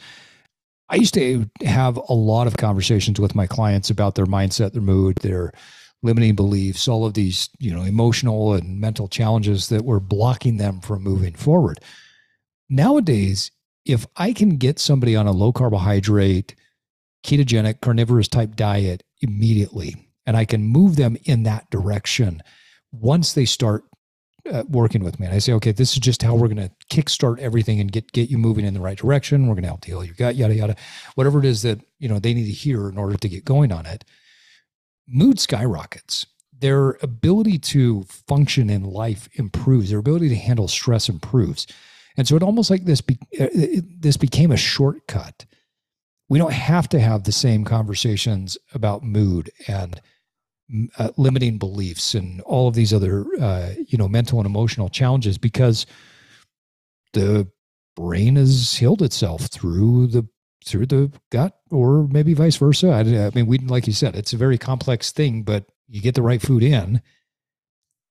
[0.91, 4.81] I used to have a lot of conversations with my clients about their mindset, their
[4.81, 5.53] mood, their
[6.03, 10.81] limiting beliefs, all of these, you know, emotional and mental challenges that were blocking them
[10.81, 11.79] from moving forward.
[12.69, 13.51] Nowadays,
[13.85, 16.55] if I can get somebody on a low carbohydrate,
[17.23, 22.43] ketogenic, carnivorous type diet immediately, and I can move them in that direction
[22.91, 23.85] once they start
[24.49, 26.71] uh, working with me and I say, okay, this is just how we're going to
[26.89, 29.47] kickstart everything and get get you moving in the right direction.
[29.47, 30.75] We're going to help heal your gut, yada yada,
[31.15, 33.71] whatever it is that you know they need to hear in order to get going
[33.71, 34.03] on it.
[35.07, 36.25] Mood skyrockets.
[36.57, 39.89] Their ability to function in life improves.
[39.89, 41.67] Their ability to handle stress improves,
[42.17, 43.01] and so it almost like this.
[43.01, 43.47] Be, uh,
[43.99, 45.45] this became a shortcut.
[46.29, 49.99] We don't have to have the same conversations about mood and
[50.97, 55.37] uh, limiting beliefs and all of these other uh, you know mental and emotional challenges
[55.37, 55.85] because
[57.13, 57.47] the
[57.95, 60.27] brain has healed itself through the
[60.65, 62.89] through the gut or maybe vice versa.
[62.89, 66.15] I, I mean we like you said it's a very complex thing but you get
[66.15, 67.01] the right food in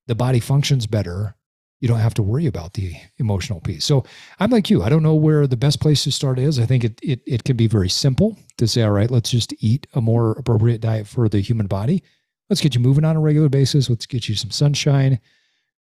[0.06, 1.36] the body functions better.
[1.80, 3.84] You don't have to worry about the emotional piece.
[3.84, 4.04] So
[4.38, 6.58] i'm like you i don't know where the best place to start is.
[6.58, 9.54] I think it, it, it can be very simple to say all right let's just
[9.60, 12.02] eat a more appropriate diet for the human body
[12.50, 13.88] Let's get you moving on a regular basis.
[13.88, 15.20] Let's get you some sunshine.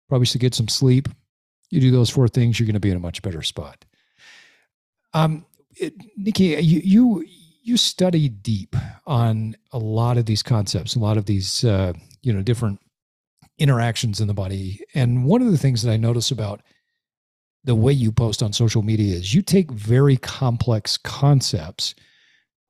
[0.07, 1.09] Probably should get some sleep.
[1.71, 3.83] You do those four things, you're going to be in a much better spot.
[5.13, 7.25] Um, it, Nikki, you you
[7.61, 12.31] you study deep on a lot of these concepts, a lot of these uh, you
[12.31, 12.79] know different
[13.57, 14.81] interactions in the body.
[14.95, 16.61] And one of the things that I notice about
[17.63, 21.93] the way you post on social media is you take very complex concepts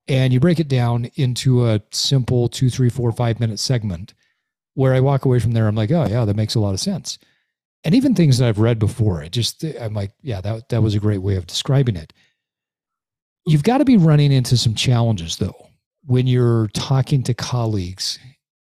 [0.09, 4.13] and you break it down into a simple two, three, four, five minute segment
[4.73, 5.67] where I walk away from there.
[5.67, 7.19] I'm like, oh yeah, that makes a lot of sense.
[7.83, 10.95] And even things that I've read before, it just I'm like, yeah, that that was
[10.95, 12.11] a great way of describing it.
[13.45, 15.69] You've got to be running into some challenges though
[16.05, 18.19] when you're talking to colleagues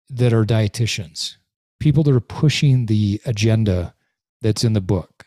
[0.09, 1.35] that are dietitians,
[1.79, 3.93] people that are pushing the agenda
[4.41, 5.25] that's in the book.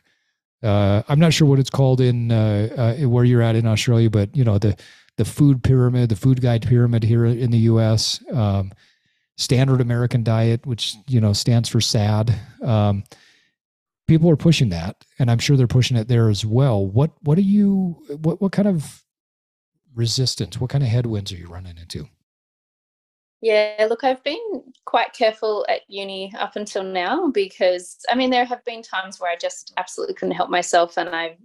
[0.62, 4.11] Uh, I'm not sure what it's called in uh, uh, where you're at in Australia,
[4.11, 4.77] but you know the
[5.20, 8.24] the food pyramid, the food guide pyramid here in the U.S.
[8.33, 8.72] Um,
[9.37, 12.35] standard American diet, which you know stands for SAD.
[12.62, 13.04] Um,
[14.09, 16.87] people are pushing that, and I'm sure they're pushing it there as well.
[16.87, 19.04] What what are you what what kind of
[19.94, 20.59] resistance?
[20.59, 22.09] What kind of headwinds are you running into?
[23.42, 28.46] Yeah, look, I've been quite careful at uni up until now because I mean there
[28.46, 31.37] have been times where I just absolutely couldn't help myself and I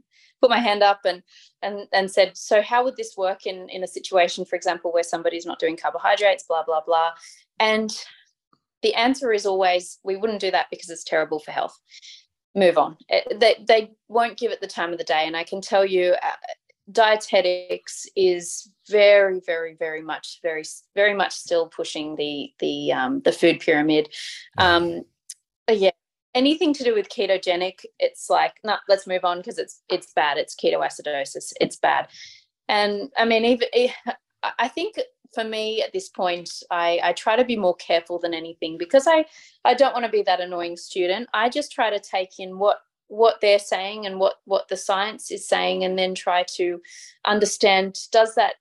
[0.42, 1.24] put my hand up and
[1.62, 5.04] and and said, so how would this work in in a situation, for example, where
[5.04, 7.12] somebody's not doing carbohydrates, blah blah blah,
[7.60, 7.92] and
[8.82, 11.80] the answer is always we wouldn't do that because it's terrible for health.
[12.54, 12.98] Move on.
[13.10, 15.86] Eh, they they won't give it the time of the day, and I can tell
[15.86, 16.16] you.
[16.22, 16.36] Uh,
[16.92, 23.32] dietetics is very very very much very very much still pushing the the um, the
[23.32, 24.08] food pyramid
[24.60, 25.02] um,
[25.68, 25.90] yeah
[26.36, 30.14] anything to do with ketogenic it's like no nah, let's move on because it's it's
[30.14, 30.38] bad.
[30.38, 31.54] It's ketoacidosis.
[31.60, 32.08] It's bad.
[32.68, 33.68] And i mean even
[34.60, 35.00] i think
[35.34, 39.06] for me at this point I, I try to be more careful than anything because
[39.08, 39.26] i
[39.66, 41.30] i don't want to be that annoying student.
[41.34, 45.32] I just try to take in what what they're saying and what what the science
[45.32, 46.82] is saying and then try to
[47.26, 48.56] understand does that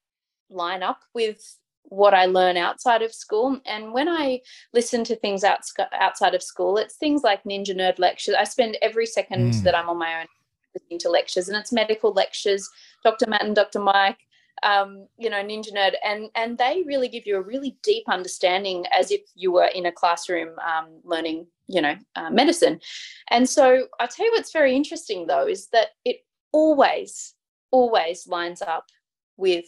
[0.50, 1.58] line up with
[1.94, 3.60] what I learn outside of school.
[3.66, 4.40] And when I
[4.72, 5.60] listen to things out,
[5.92, 8.34] outside of school, it's things like Ninja Nerd lectures.
[8.38, 9.62] I spend every second mm.
[9.62, 10.26] that I'm on my own
[10.74, 12.68] listening to lectures, and it's medical lectures,
[13.04, 13.28] Dr.
[13.28, 13.78] Matt and Dr.
[13.78, 14.18] Mike,
[14.62, 18.84] um, you know, Ninja Nerd, and and they really give you a really deep understanding
[18.92, 22.80] as if you were in a classroom um, learning, you know, uh, medicine.
[23.28, 27.34] And so I tell you what's very interesting though is that it always,
[27.70, 28.86] always lines up
[29.36, 29.66] with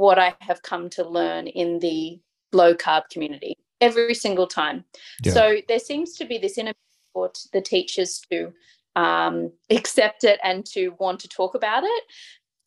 [0.00, 2.18] what I have come to learn in the
[2.52, 4.82] low carb community every single time.
[5.22, 5.32] Yeah.
[5.32, 6.72] So there seems to be this inner
[7.12, 8.50] for the teachers to
[8.96, 12.04] um, accept it and to want to talk about it,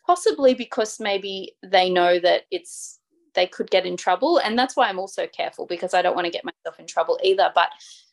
[0.06, 3.00] possibly because maybe they know that it's
[3.34, 6.26] they could get in trouble, and that's why I'm also careful because I don't want
[6.26, 7.52] to get myself in trouble either.
[7.56, 7.70] But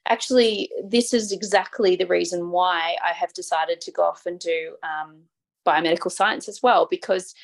[0.07, 4.77] actually, this is exactly the reason why I have decided to go off and do
[4.83, 5.25] um,
[5.67, 7.35] biomedical science as well because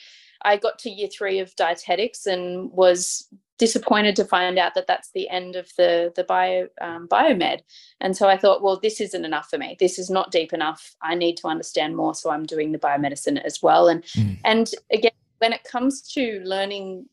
[0.43, 5.11] I got to year three of dietetics and was disappointed to find out that that's
[5.13, 7.61] the end of the the bio um, biomed
[8.01, 10.95] and so i thought well this isn't enough for me this is not deep enough
[11.03, 14.39] i need to understand more so i'm doing the biomedicine as well and mm.
[14.45, 17.07] and again when it comes to learning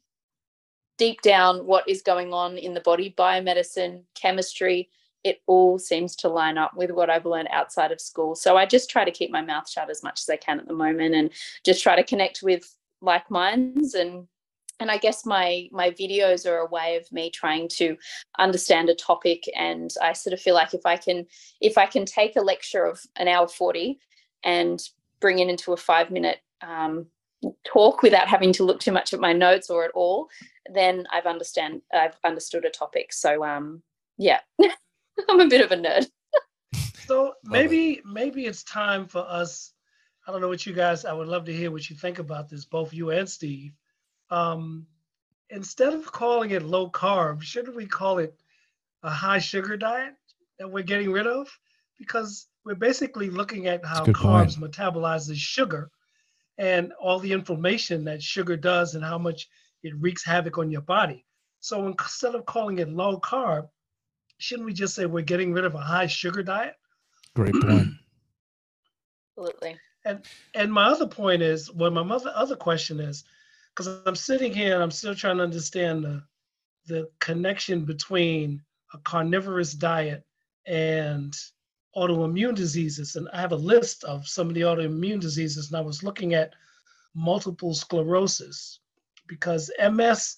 [0.98, 4.90] deep down what is going on in the body biomedicine chemistry
[5.24, 8.36] it all seems to line up with what I've learned outside of school.
[8.36, 10.68] So I just try to keep my mouth shut as much as I can at
[10.68, 11.30] the moment and
[11.64, 14.28] just try to connect with like minds and
[14.80, 17.96] and i guess my my videos are a way of me trying to
[18.40, 21.26] understand a topic and i sort of feel like if i can
[21.62, 24.00] if i can take a lecture of an hour 40
[24.44, 24.82] and
[25.20, 27.08] bring it into a five minute um,
[27.66, 30.30] talk without having to look too much at my notes or at all
[30.72, 33.12] then i've understand i've understood a topic.
[33.12, 33.82] So um
[34.18, 34.40] yeah
[35.30, 36.08] i'm a bit of a nerd.
[37.06, 39.74] So maybe maybe it's time for us
[40.26, 42.50] I don't know what you guys, I would love to hear what you think about
[42.50, 43.74] this, both you and Steve.
[44.30, 44.88] Um,
[45.50, 48.34] instead of calling it low carb, shouldn't we call it
[49.04, 50.14] a high sugar diet
[50.60, 51.50] that we're getting rid of?
[52.00, 54.72] Because we're basically looking at how carbs point.
[54.72, 55.92] metabolizes sugar
[56.58, 59.50] and all the inflammation that sugar does and how much
[59.84, 61.26] it wreaks havoc on your body.
[61.60, 63.68] So instead of calling it low carb,
[64.38, 66.76] shouldn't we just say we're getting rid of a high sugar diet?
[67.36, 67.90] Great point.
[69.38, 69.78] Absolutely.
[70.06, 73.24] And and my other point is, well, my mother other question is,
[73.70, 76.24] because I'm sitting here and I'm still trying to understand the
[76.88, 78.62] the connection between
[78.94, 80.24] a carnivorous diet
[80.66, 81.34] and
[81.96, 83.16] autoimmune diseases.
[83.16, 86.34] And I have a list of some of the autoimmune diseases, and I was looking
[86.34, 86.54] at
[87.16, 88.80] multiple sclerosis
[89.28, 90.36] because MS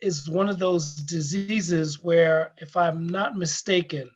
[0.00, 4.10] is one of those diseases where, if I'm not mistaken,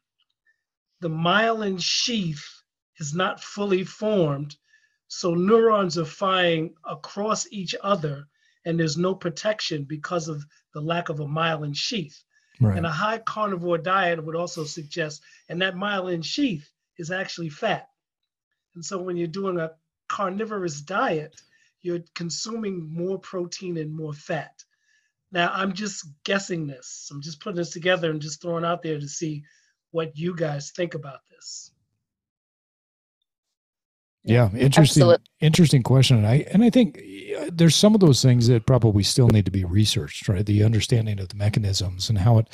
[1.00, 2.44] the myelin sheath
[2.98, 4.56] is not fully formed
[5.08, 8.26] so neurons are firing across each other,
[8.64, 12.22] and there's no protection because of the lack of a myelin sheath.
[12.60, 12.76] Right.
[12.76, 17.88] And a high carnivore diet would also suggest, and that myelin sheath is actually fat.
[18.74, 19.72] And so when you're doing a
[20.08, 21.40] carnivorous diet,
[21.82, 24.64] you're consuming more protein and more fat.
[25.32, 27.08] Now, I'm just guessing this.
[27.12, 29.44] I'm just putting this together and just throwing out there to see
[29.90, 31.72] what you guys think about this.
[34.26, 35.02] Yeah, interesting.
[35.02, 35.26] Absolutely.
[35.40, 37.00] Interesting question, and I and I think
[37.52, 40.46] there's some of those things that probably still need to be researched, right?
[40.46, 42.48] The understanding of the mechanisms and how it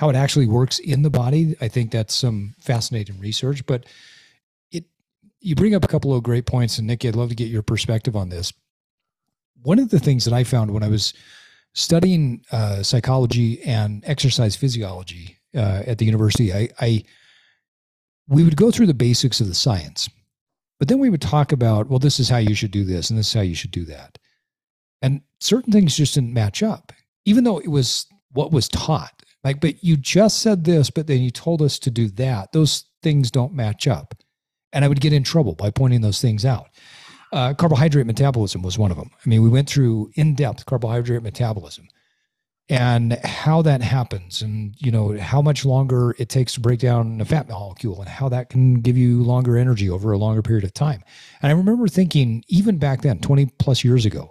[0.00, 1.56] how it actually works in the body.
[1.62, 3.66] I think that's some fascinating research.
[3.66, 3.86] But
[4.72, 4.86] it
[5.40, 7.62] you bring up a couple of great points, and Nikki, I'd love to get your
[7.62, 8.52] perspective on this.
[9.62, 11.14] One of the things that I found when I was
[11.74, 17.04] studying uh, psychology and exercise physiology uh, at the university, I, I
[18.28, 20.08] we would go through the basics of the science,
[20.78, 23.18] but then we would talk about, well, this is how you should do this, and
[23.18, 24.18] this is how you should do that,
[25.02, 26.92] and certain things just didn't match up,
[27.24, 29.22] even though it was what was taught.
[29.44, 32.52] Like, but you just said this, but then you told us to do that.
[32.52, 34.14] Those things don't match up,
[34.72, 36.68] and I would get in trouble by pointing those things out.
[37.32, 39.10] Uh, carbohydrate metabolism was one of them.
[39.24, 41.88] I mean, we went through in depth carbohydrate metabolism
[42.68, 47.20] and how that happens and you know how much longer it takes to break down
[47.20, 50.64] a fat molecule and how that can give you longer energy over a longer period
[50.64, 51.02] of time.
[51.40, 54.30] And i remember thinking even back then 20 plus years ago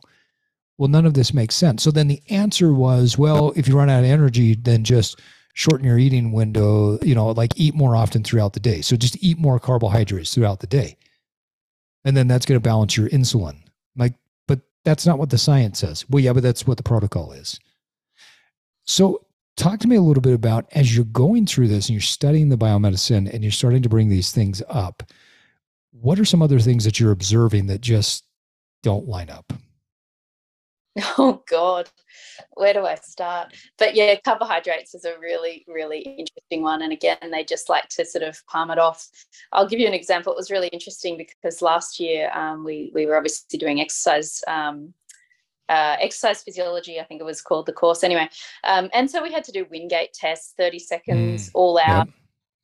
[0.78, 1.82] well none of this makes sense.
[1.82, 5.20] So then the answer was well if you run out of energy then just
[5.56, 8.82] shorten your eating window you know like eat more often throughout the day.
[8.82, 10.98] So just eat more carbohydrates throughout the day.
[12.06, 13.64] And then that's going to balance your insulin.
[13.96, 14.14] Like
[14.48, 16.06] but that's not what the science says.
[16.08, 17.60] Well yeah but that's what the protocol is
[18.88, 19.26] so,
[19.58, 22.50] talk to me a little bit about as you're going through this and you're studying
[22.50, 25.04] the biomedicine and you're starting to bring these things up,
[25.92, 28.24] what are some other things that you're observing that just
[28.84, 29.52] don't line up?
[31.20, 31.88] Oh God,
[32.56, 33.54] where do I start?
[33.78, 36.82] But yeah, carbohydrates is a really, really interesting one.
[36.82, 39.08] And again, they just like to sort of palm it off.
[39.52, 40.34] I'll give you an example.
[40.34, 44.94] It was really interesting because last year um, we we were obviously doing exercise um,
[45.70, 48.30] uh, exercise physiology, I think it was called the course anyway.
[48.64, 52.08] Um, and so we had to do Wingate tests, 30 seconds, mm, all out.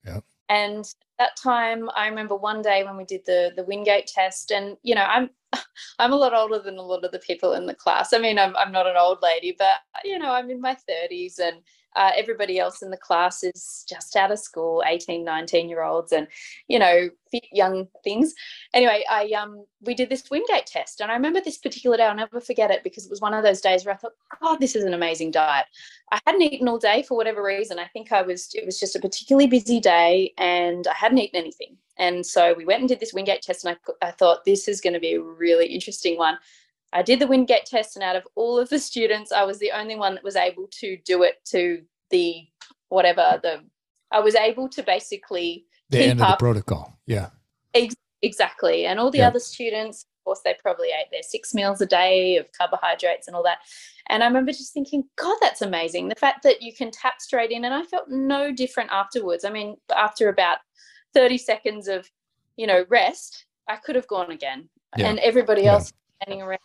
[0.06, 0.24] Yep.
[0.50, 0.86] And
[1.20, 4.94] that time, I remember one day when we did the the Wingate test, and you
[4.96, 5.30] know, I'm
[6.00, 8.14] I'm a lot older than a lot of the people in the class.
[8.14, 11.40] I mean, I'm I'm not an old lady, but you know, I'm in my 30s,
[11.40, 11.58] and
[11.96, 16.12] uh, everybody else in the class is just out of school 18 19 year olds
[16.12, 16.28] and
[16.68, 18.34] you know fit young things.
[18.74, 22.16] Anyway i um we did this wingate test and i remember this particular day i'll
[22.16, 24.76] never forget it because it was one of those days where i thought god this
[24.76, 25.66] is an amazing diet.
[26.12, 27.80] I hadn't eaten all day for whatever reason.
[27.80, 31.40] I think i was it was just a particularly busy day and i hadn't eaten
[31.40, 31.78] anything.
[31.98, 34.82] And so we went and did this wingate test and i, I thought this is
[34.82, 36.38] going to be a really interesting one
[36.94, 39.72] I did the Wingate test, and out of all of the students, I was the
[39.72, 42.48] only one that was able to do it to the
[42.90, 43.64] whatever the.
[44.12, 46.40] I was able to basically the keep end of up.
[46.40, 47.00] the protocol.
[47.08, 47.30] Yeah.
[47.74, 51.82] Ex- exactly, and all the other students, of course, they probably ate their six meals
[51.82, 53.58] a day of carbohydrates and all that.
[54.10, 56.10] And I remember just thinking, God, that's amazing.
[56.10, 59.46] The fact that you can tap straight in, and I felt no different afterwards.
[59.46, 60.60] I mean, after about
[61.16, 62.08] 30 seconds of,
[62.56, 64.70] you know, rest, I could have gone again.
[64.96, 65.08] Yeah.
[65.08, 66.26] And everybody else yeah.
[66.26, 66.60] standing around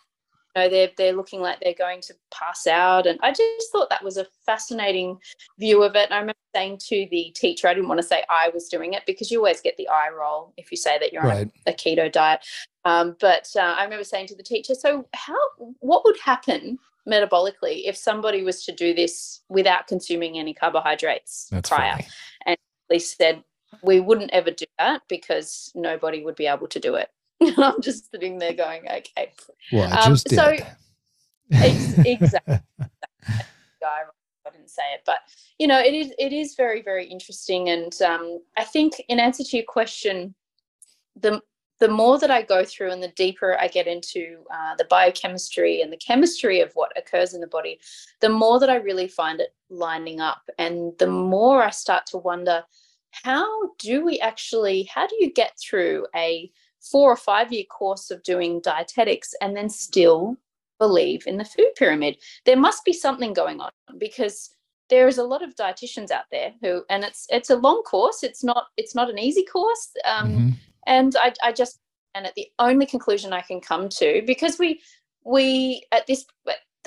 [0.58, 3.06] know they're they're looking like they're going to pass out.
[3.06, 5.18] And i just thought that was a fascinating
[5.58, 6.06] view of it.
[6.06, 8.94] And i remember saying to the teacher i didn't want to say i was doing
[8.94, 11.46] it because you always get the eye roll if you say that you're right.
[11.46, 12.40] on a, a, keto diet.
[12.84, 15.36] Um, but uh, i remember saying to the teacher so how
[15.80, 16.78] what would happen
[17.08, 21.92] metabolically if somebody was to do this without consuming any carbohydrates That's prior?
[21.92, 22.06] funny.
[22.46, 22.56] and
[22.90, 23.42] they said
[23.82, 27.08] we wouldn't ever do that because nobody would be able to do it
[27.40, 29.32] and I'm just sitting there going, okay.
[29.72, 30.60] Well, I um, just um, did.
[30.60, 30.66] So,
[31.52, 32.58] ex- exactly.
[34.48, 35.18] I didn't say it, but
[35.58, 39.44] you know, it is it is very very interesting, and um, I think in answer
[39.44, 40.34] to your question,
[41.20, 41.42] the
[41.80, 45.80] the more that I go through and the deeper I get into uh, the biochemistry
[45.80, 47.78] and the chemistry of what occurs in the body,
[48.20, 52.18] the more that I really find it lining up, and the more I start to
[52.18, 52.64] wonder,
[53.10, 54.84] how do we actually?
[54.84, 56.50] How do you get through a
[56.90, 60.36] four or five year course of doing dietetics and then still
[60.78, 62.16] believe in the food pyramid.
[62.44, 64.50] There must be something going on because
[64.88, 68.22] there is a lot of dietitians out there who, and it's it's a long course.
[68.22, 69.90] It's not it's not an easy course.
[70.04, 70.48] Um, mm-hmm.
[70.86, 71.78] And I, I just
[72.14, 74.80] and at the only conclusion I can come to because we
[75.24, 76.24] we at this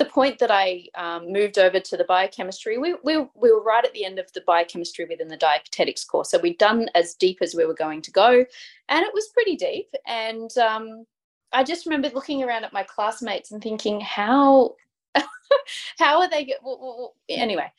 [0.02, 3.84] the point that I um, moved over to the biochemistry, we, we, we were right
[3.84, 6.30] at the end of the biochemistry within the dietetics course.
[6.30, 8.44] So we'd done as deep as we were going to go,
[8.88, 9.94] and it was pretty deep.
[10.06, 11.06] And um,
[11.52, 14.74] I just remember looking around at my classmates and thinking, how,
[15.98, 16.44] how are they?
[16.44, 17.70] Get, well, well, anyway,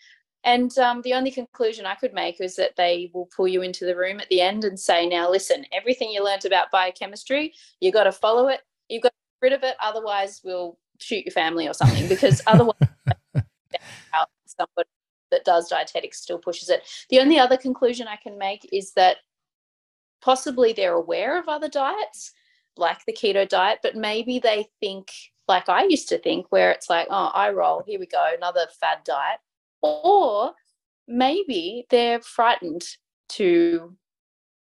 [0.46, 3.86] and um, the only conclusion I could make was that they will pull you into
[3.86, 7.94] the room at the end and say, now listen, everything you learned about biochemistry, you've
[7.94, 8.62] got to follow it.
[8.88, 9.76] You've got to get rid of it.
[9.82, 12.76] Otherwise, we'll shoot your family or something because otherwise
[14.46, 14.90] somebody
[15.32, 16.84] that does dietetics still pushes it.
[17.10, 19.18] The only other conclusion I can make is that
[20.22, 22.32] possibly they're aware of other diets
[22.78, 25.12] like the keto diet, but maybe they think
[25.48, 28.66] like I used to think, where it's like, oh, I roll, here we go, another
[28.80, 29.40] fad diet.
[29.82, 30.54] Or
[31.08, 32.84] maybe they're frightened
[33.30, 33.96] to,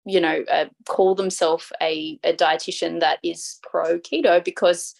[0.06, 4.94] you know, uh, call themselves a, a dietitian that is pro keto because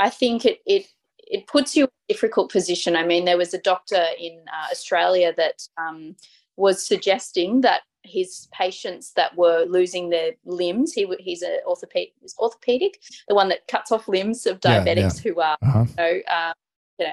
[0.00, 0.86] I think it it
[1.18, 2.96] it puts you in a difficult position.
[2.96, 6.16] I mean, there was a doctor in uh, Australia that um,
[6.56, 13.00] was suggesting that his patients that were losing their limbs, he he's an orthopedic, orthopedic,
[13.28, 15.32] the one that cuts off limbs of diabetics yeah, yeah.
[15.32, 15.84] who are, uh-huh.
[15.86, 16.52] you know, uh,
[16.98, 17.12] you know,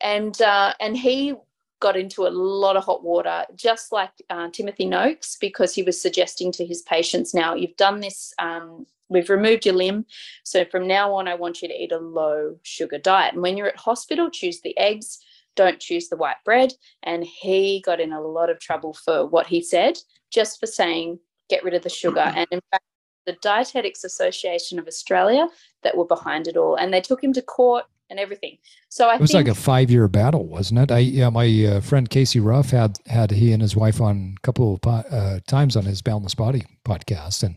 [0.00, 1.34] and uh, and he
[1.80, 6.00] got into a lot of hot water, just like uh, Timothy Noakes, because he was
[6.00, 10.06] suggesting to his patients, now you've done this, um, we've removed your limb.
[10.44, 13.34] So from now on, I want you to eat a low sugar diet.
[13.34, 15.18] And when you're at hospital, choose the eggs,
[15.56, 16.72] don't choose the white bread.
[17.02, 19.98] And he got in a lot of trouble for what he said,
[20.32, 21.18] just for saying,
[21.50, 22.20] get rid of the sugar.
[22.34, 22.84] And in fact,
[23.26, 25.46] the Dietetics Association of Australia
[25.82, 26.76] that were behind it all.
[26.76, 28.58] And they took him to court and everything.
[28.88, 30.90] So I it was think, like a five year battle, wasn't it?
[30.90, 34.40] I yeah, my uh, friend Casey Ruff had had he and his wife on a
[34.40, 37.56] couple of po- uh, times on his Boundless Body podcast, and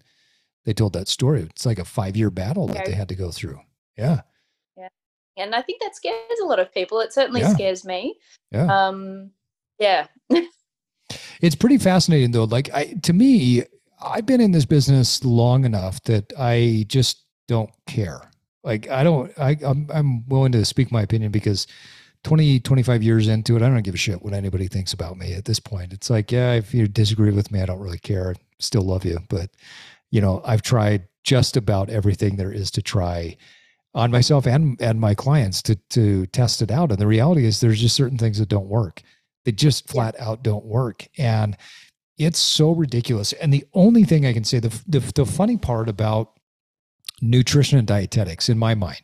[0.65, 1.41] they told that story.
[1.41, 3.59] It's like a five year battle that they had to go through.
[3.97, 4.21] Yeah.
[4.77, 4.89] Yeah,
[5.37, 6.99] and I think that scares a lot of people.
[6.99, 7.53] It certainly yeah.
[7.53, 8.15] scares me.
[8.51, 8.65] Yeah.
[8.65, 9.31] Um.
[9.79, 10.07] Yeah.
[11.41, 12.43] it's pretty fascinating though.
[12.43, 13.63] Like I, to me,
[14.01, 18.29] I've been in this business long enough that I just don't care
[18.63, 21.67] like I don't I I'm, I'm willing to speak my opinion because
[22.23, 25.33] 20 25 years into it I don't give a shit what anybody thinks about me
[25.33, 25.93] at this point.
[25.93, 28.31] It's like yeah, if you disagree with me I don't really care.
[28.31, 29.49] I still love you, but
[30.13, 33.35] you know, I've tried just about everything there is to try
[33.95, 37.59] on myself and and my clients to to test it out and the reality is
[37.59, 39.01] there's just certain things that don't work.
[39.43, 41.57] They just flat out don't work and
[42.19, 43.33] it's so ridiculous.
[43.33, 46.39] And the only thing I can say the the, the funny part about
[47.19, 49.01] nutrition and dietetics in my mind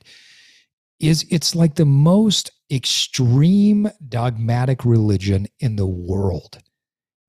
[1.00, 6.60] is it's like the most extreme dogmatic religion in the world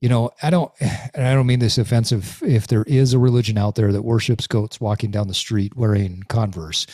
[0.01, 3.57] you know i don't and i don't mean this offensive if there is a religion
[3.57, 6.86] out there that worships goats walking down the street wearing converse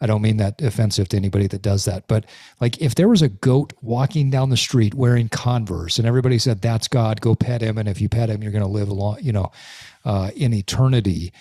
[0.00, 2.24] i don't mean that offensive to anybody that does that but
[2.60, 6.60] like if there was a goat walking down the street wearing converse and everybody said
[6.60, 9.18] that's god go pet him and if you pet him you're going to live long
[9.20, 9.50] you know
[10.04, 11.32] uh, in eternity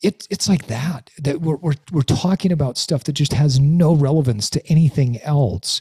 [0.00, 3.94] it, it's like that that we're, we're, we're talking about stuff that just has no
[3.94, 5.80] relevance to anything else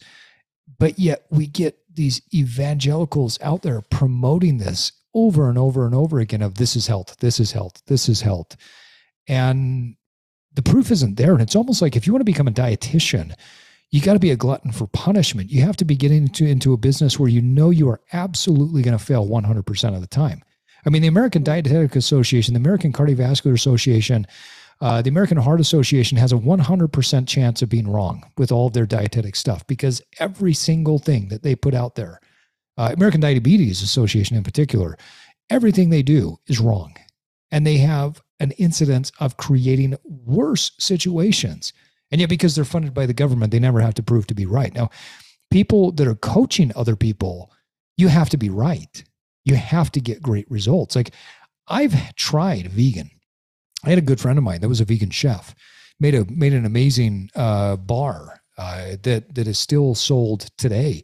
[0.78, 6.20] but yet we get these evangelicals out there promoting this over and over and over
[6.20, 8.56] again of this is health this is health this is health.
[9.28, 9.96] And
[10.54, 11.32] the proof isn't there.
[11.32, 13.36] And it's almost like if you want to become a dietitian
[13.92, 15.52] you got to be a glutton for punishment.
[15.52, 18.82] You have to be getting into, into a business where you know you are absolutely
[18.82, 20.42] going to fail 100% of the time.
[20.86, 24.26] I mean, the American Dietetic Association, the American Cardiovascular Association,
[24.82, 28.74] uh, the American Heart Association has a 100% chance of being wrong with all of
[28.74, 32.20] their dietetic stuff because every single thing that they put out there,
[32.78, 34.98] uh, American Diabetes Association in particular,
[35.50, 36.96] everything they do is wrong.
[37.52, 41.74] And they have an incidence of creating worse situations.
[42.12, 44.46] And yet, because they're funded by the government, they never have to prove to be
[44.46, 44.74] right.
[44.74, 44.90] Now,
[45.52, 47.52] people that are coaching other people,
[47.98, 49.04] you have to be right
[49.44, 50.96] you have to get great results.
[50.96, 51.12] Like
[51.68, 53.12] I've tried vegan.
[53.84, 55.56] I had a good friend of mine that was a vegan chef,
[56.00, 61.04] made a made an amazing uh, bar uh, that that is still sold today,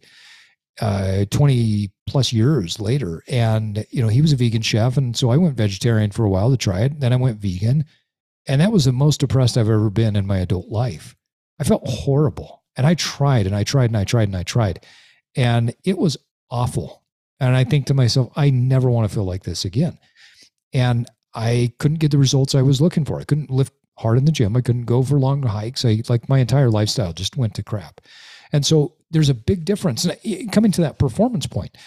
[0.80, 3.23] uh, twenty plus years later.
[3.28, 6.30] And you know he was a vegan chef, and so I went vegetarian for a
[6.30, 6.99] while to try it.
[6.99, 7.86] Then I went vegan,
[8.47, 11.15] and that was the most depressed I've ever been in my adult life.
[11.59, 14.86] I felt horrible, and I tried and I tried and I tried and I tried,
[15.36, 16.17] and it was
[16.51, 17.03] awful.
[17.39, 19.99] And I think to myself, I never want to feel like this again.
[20.73, 21.07] And
[21.38, 23.19] I couldn't get the results I was looking for.
[23.19, 24.57] I couldn't lift hard in the gym.
[24.57, 25.85] I couldn't go for long hikes.
[25.85, 28.01] I like my entire lifestyle just went to crap.
[28.51, 30.03] And so there's a big difference.
[30.03, 31.77] And coming to that performance point,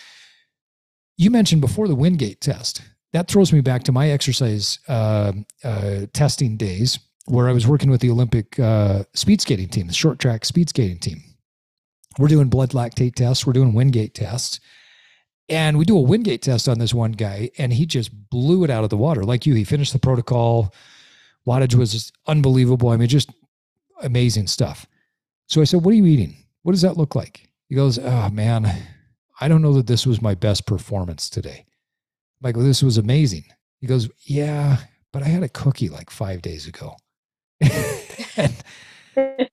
[1.17, 2.81] you mentioned before the Wingate test.
[3.13, 5.33] That throws me back to my exercise uh,
[5.65, 9.93] uh, testing days where I was working with the Olympic uh, speed skating team, the
[9.93, 11.23] short track speed skating team.
[12.19, 14.61] We're doing blood lactate tests, we're doing Wingate tests.
[15.51, 18.71] And we do a Wingate test on this one guy, and he just blew it
[18.71, 19.25] out of the water.
[19.25, 20.73] Like you, he finished the protocol.
[21.45, 22.91] Wattage was unbelievable.
[22.91, 23.31] I mean, just
[24.01, 24.87] amazing stuff.
[25.49, 26.37] So I said, What are you eating?
[26.63, 27.49] What does that look like?
[27.69, 28.73] He goes, Oh, man,
[29.41, 31.65] I don't know that this was my best performance today.
[31.67, 33.45] I'm like, well, this was amazing.
[33.81, 34.77] He goes, Yeah,
[35.13, 36.95] but I had a cookie like five days ago.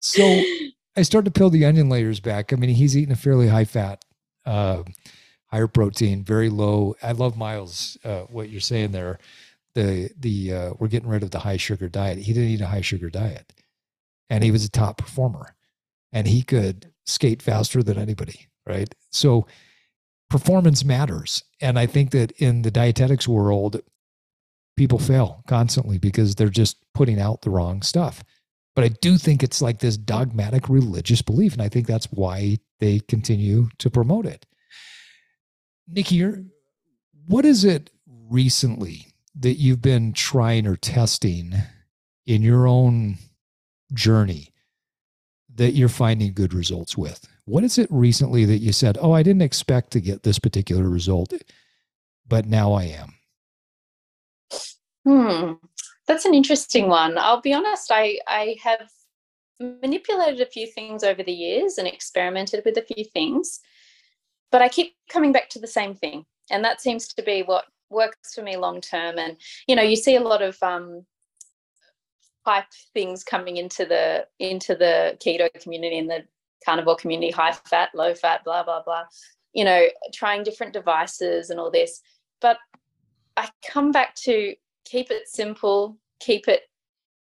[0.00, 0.42] so
[0.96, 2.50] I start to peel the onion layers back.
[2.50, 4.02] I mean, he's eating a fairly high fat
[4.44, 4.82] uh,
[5.46, 6.96] higher protein, very low.
[7.02, 7.98] I love Myles.
[8.04, 9.18] Uh, what you're saying there,
[9.74, 12.18] the the uh, we're getting rid of the high sugar diet.
[12.18, 13.52] He didn't eat a high sugar diet,
[14.30, 15.54] and he was a top performer,
[16.12, 18.48] and he could skate faster than anybody.
[18.66, 19.46] Right, so
[20.30, 23.80] performance matters, and I think that in the dietetics world,
[24.76, 28.22] people fail constantly because they're just putting out the wrong stuff.
[28.74, 31.52] But I do think it's like this dogmatic religious belief.
[31.52, 34.44] And I think that's why they continue to promote it.
[35.86, 36.26] Nikki,
[37.28, 37.90] what is it
[38.28, 39.06] recently
[39.38, 41.54] that you've been trying or testing
[42.26, 43.18] in your own
[43.94, 44.48] journey
[45.54, 47.24] that you're finding good results with?
[47.44, 50.88] What is it recently that you said, oh, I didn't expect to get this particular
[50.88, 51.32] result,
[52.26, 53.14] but now I am?
[55.06, 55.52] Hmm,
[56.08, 57.16] that's an interesting one.
[57.16, 58.90] I'll be honest, I, I have
[59.62, 63.60] manipulated a few things over the years and experimented with a few things,
[64.50, 66.24] but I keep coming back to the same thing.
[66.50, 69.18] And that seems to be what works for me long term.
[69.18, 69.36] And,
[69.66, 71.06] you know, you see a lot of um,
[72.44, 76.24] hype things coming into the into the keto community and the
[76.64, 79.04] carnivore community, high fat, low fat, blah, blah, blah,
[79.52, 82.00] you know, trying different devices and all this.
[82.40, 82.58] But
[83.36, 84.54] I come back to
[84.84, 86.62] keep it simple, keep it,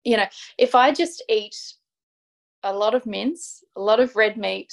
[0.05, 0.27] you know,
[0.59, 1.57] if I just eat
[2.65, 4.71] a lot of mince, a lot of red meat,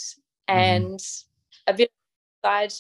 [0.50, 0.58] mm-hmm.
[0.58, 1.74] and mm-hmm.
[1.74, 1.92] a bit
[2.44, 2.74] of side,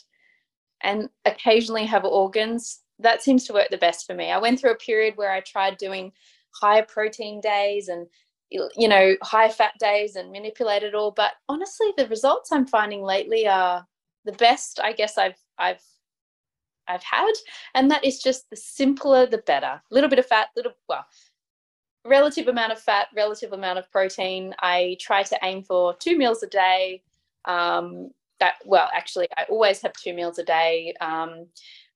[0.81, 4.31] and occasionally have organs, that seems to work the best for me.
[4.31, 6.11] I went through a period where I tried doing
[6.53, 8.07] higher protein days and
[8.49, 13.01] you know high fat days and manipulate it all but honestly the results i'm finding
[13.01, 13.87] lately are
[14.25, 15.81] the best i guess i've i've
[16.89, 17.31] i've had
[17.75, 21.05] and that is just the simpler the better a little bit of fat little well
[22.05, 24.53] relative amount of fat relative amount of protein.
[24.59, 27.03] I try to aim for two meals a day.
[27.45, 30.93] Um that well actually i always have two meals a day.
[31.01, 31.47] Um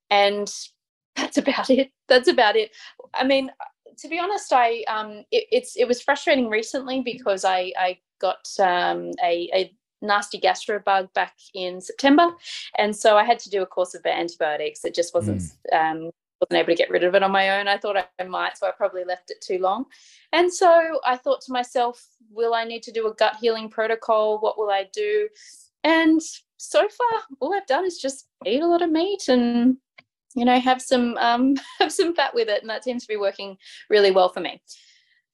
[0.09, 0.53] and
[1.15, 1.91] that's about it.
[2.07, 2.71] That's about it.
[3.13, 3.51] I mean
[3.97, 8.47] to be honest, I um, it, it's it was frustrating recently because I I got
[8.59, 12.31] um, a, a nasty gastro bug back in September,
[12.77, 14.85] and so I had to do a course of antibiotics.
[14.85, 15.73] It just wasn't mm.
[15.73, 17.67] um, wasn't able to get rid of it on my own.
[17.67, 19.85] I thought I might, so I probably left it too long.
[20.33, 24.39] And so I thought to myself, will I need to do a gut healing protocol?
[24.39, 25.29] What will I do?
[25.83, 26.21] And
[26.57, 29.77] so far, all I've done is just eat a lot of meat and
[30.35, 33.17] you know have some um, have some fat with it and that seems to be
[33.17, 33.57] working
[33.89, 34.61] really well for me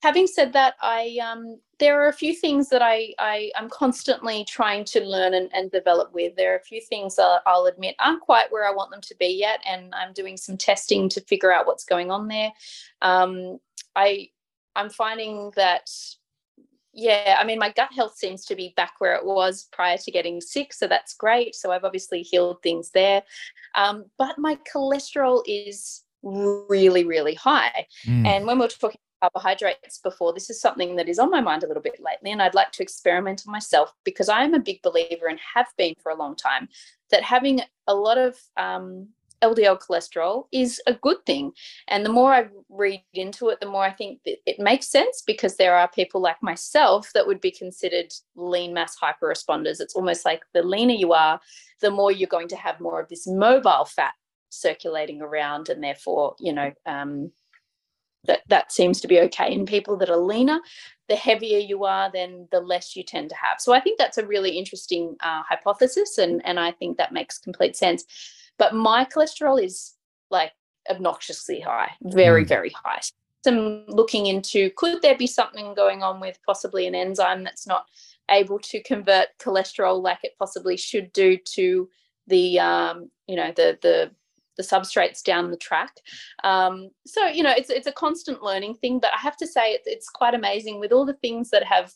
[0.02, 4.45] having said that i um, there are a few things that i, I am constantly
[4.45, 7.95] trying to learn and, and develop with there are a few things that i'll admit
[7.99, 11.22] aren't quite where i want them to be yet and i'm doing some testing to
[11.22, 12.52] figure out what's going on there
[13.02, 13.60] um,
[13.95, 14.30] i
[14.76, 15.89] i'm finding that
[16.93, 20.12] yeah, I mean, my gut health seems to be back where it was prior to
[20.12, 20.74] getting sick.
[20.74, 21.56] So that's great.
[21.56, 23.24] So I've obviously healed things there.
[23.76, 27.88] Um, but my cholesterol is really, really high.
[28.06, 28.26] Mm.
[28.26, 31.64] And when we are talking carbohydrates before, this is something that is on my mind
[31.64, 32.32] a little bit lately.
[32.32, 35.68] And I'd like to experiment on myself because I am a big believer and have
[35.78, 36.68] been for a long time
[37.12, 39.10] that having a lot of um,
[39.42, 41.52] LDL cholesterol is a good thing.
[41.88, 45.24] And the more I read into it, the more I think that it makes sense
[45.26, 49.80] because there are people like myself that would be considered lean mass hyper responders.
[49.80, 51.40] It's almost like the leaner you are,
[51.82, 54.14] the more you're going to have more of this mobile fat
[54.50, 55.70] circulating around.
[55.70, 57.32] And therefore, you know, um,
[58.26, 60.60] that, that seems to be okay in people that are leaner.
[61.10, 63.60] The heavier you are, then the less you tend to have.
[63.60, 66.18] So I think that's a really interesting uh, hypothesis.
[66.18, 68.06] And, and I think that makes complete sense
[68.62, 69.96] but my cholesterol is
[70.30, 70.52] like
[70.88, 72.48] obnoxiously high, very, mm.
[72.48, 73.00] very high.
[73.44, 77.66] So I'm looking into could there be something going on with possibly an enzyme that's
[77.66, 77.86] not
[78.30, 81.90] able to convert cholesterol like it possibly should do to
[82.28, 84.12] the um, you know the the
[84.62, 85.95] the substrates down the track.
[86.43, 89.72] Um, so you know it's it's a constant learning thing, but I have to say
[89.72, 91.93] it's it's quite amazing with all the things that have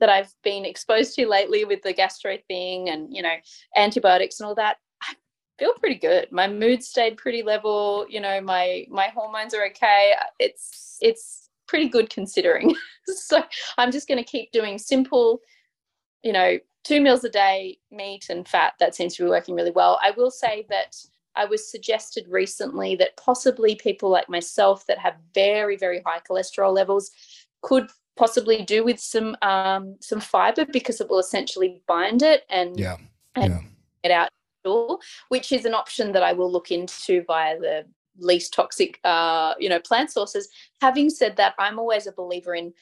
[0.00, 3.34] that I've been exposed to lately with the gastro thing and you know
[3.76, 5.14] antibiotics and all that I
[5.58, 6.30] feel pretty good.
[6.32, 8.06] My mood stayed pretty level.
[8.08, 10.12] You know, my my hormones are okay.
[10.38, 12.74] It's it's pretty good considering.
[13.06, 13.42] so
[13.78, 15.40] I'm just going to keep doing simple,
[16.22, 18.74] you know, two meals a day, meat and fat.
[18.78, 19.98] That seems to be working really well.
[20.02, 20.94] I will say that
[21.36, 26.74] I was suggested recently that possibly people like myself that have very very high cholesterol
[26.74, 27.10] levels
[27.62, 32.78] could possibly do with some um, some fiber because it will essentially bind it and
[32.78, 32.96] yeah,
[33.34, 33.60] and yeah.
[34.02, 34.28] get out
[35.28, 37.84] which is an option that I will look into via the
[38.18, 40.48] least toxic, uh, you know, plant sources.
[40.80, 42.72] Having said that, I'm always a believer in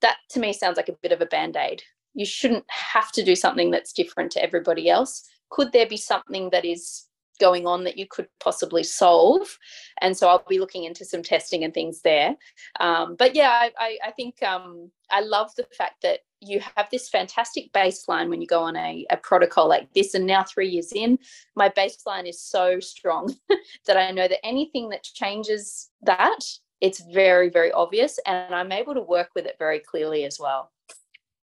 [0.00, 0.16] that.
[0.30, 1.82] To me, sounds like a bit of a band aid.
[2.14, 5.28] You shouldn't have to do something that's different to everybody else.
[5.50, 7.06] Could there be something that is
[7.38, 9.58] going on that you could possibly solve.
[10.00, 12.36] And so I'll be looking into some testing and things there.
[12.80, 16.88] Um, but yeah, I, I, I think um, I love the fact that you have
[16.90, 20.14] this fantastic baseline when you go on a, a protocol like this.
[20.14, 21.18] And now, three years in,
[21.56, 23.34] my baseline is so strong
[23.86, 26.40] that I know that anything that changes that,
[26.80, 28.18] it's very, very obvious.
[28.26, 30.70] And I'm able to work with it very clearly as well.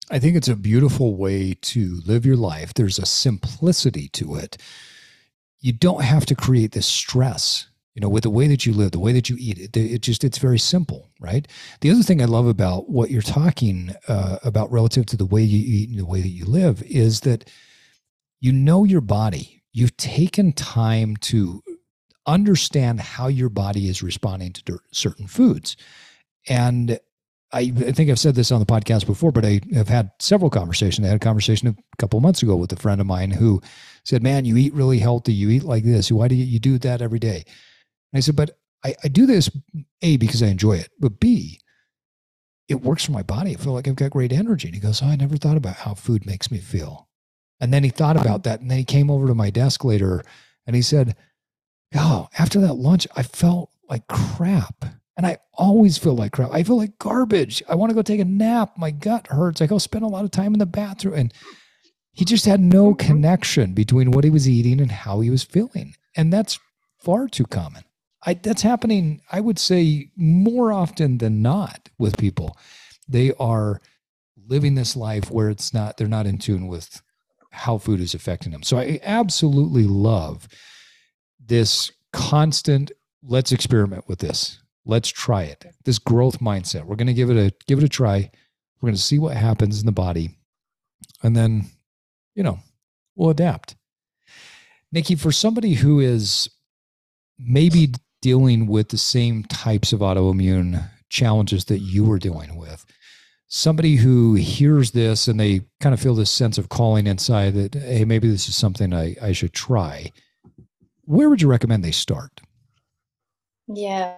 [0.08, 2.72] I think it's a beautiful way to live your life.
[2.74, 4.56] There's a simplicity to it.
[5.60, 8.92] You don't have to create this stress, you know, with the way that you live,
[8.92, 9.58] the way that you eat.
[9.58, 11.46] It, it just it's very simple, right?
[11.80, 15.42] The other thing I love about what you're talking uh, about relative to the way
[15.42, 17.50] you eat and the way that you live is that
[18.40, 19.62] you know your body.
[19.72, 21.62] You've taken time to
[22.26, 25.76] understand how your body is responding to certain foods.
[26.48, 26.98] And
[27.52, 30.50] I, I, think I've said this on the podcast before, but I have had several
[30.50, 31.06] conversations.
[31.06, 33.62] I had a conversation a couple months ago with a friend of mine who
[34.06, 35.32] said, Man, you eat really healthy.
[35.32, 36.10] You eat like this.
[36.10, 37.44] Why do you, you do that every day?
[38.12, 39.50] And I said, But I, I do this,
[40.02, 41.60] A, because I enjoy it, but B,
[42.68, 43.52] it works for my body.
[43.52, 44.68] I feel like I've got great energy.
[44.68, 47.08] And he goes, Oh, I never thought about how food makes me feel.
[47.60, 48.60] And then he thought about that.
[48.60, 50.22] And then he came over to my desk later
[50.66, 51.16] and he said,
[51.94, 54.84] Oh, after that lunch, I felt like crap.
[55.16, 56.52] And I always feel like crap.
[56.52, 57.62] I feel like garbage.
[57.68, 58.76] I want to go take a nap.
[58.76, 59.62] My gut hurts.
[59.62, 61.14] I go spend a lot of time in the bathroom.
[61.14, 61.34] And
[62.16, 63.06] he just had no mm-hmm.
[63.06, 65.94] connection between what he was eating and how he was feeling.
[66.16, 66.58] And that's
[66.98, 67.84] far too common.
[68.24, 72.56] I, that's happening, I would say, more often than not with people.
[73.06, 73.80] They are
[74.48, 77.02] living this life where it's not, they're not in tune with
[77.50, 78.62] how food is affecting them.
[78.62, 80.48] So I absolutely love
[81.38, 82.90] this constant,
[83.22, 87.36] let's experiment with this let's try it this growth mindset we're going to give it
[87.36, 88.30] a give it a try
[88.80, 90.38] we're going to see what happens in the body
[91.22, 91.66] and then
[92.36, 92.60] you know
[93.16, 93.74] we'll adapt
[94.92, 96.48] nikki for somebody who is
[97.38, 102.86] maybe dealing with the same types of autoimmune challenges that you were dealing with
[103.48, 107.74] somebody who hears this and they kind of feel this sense of calling inside that
[107.74, 110.12] hey maybe this is something i, I should try
[111.02, 112.40] where would you recommend they start
[113.68, 114.14] yeah.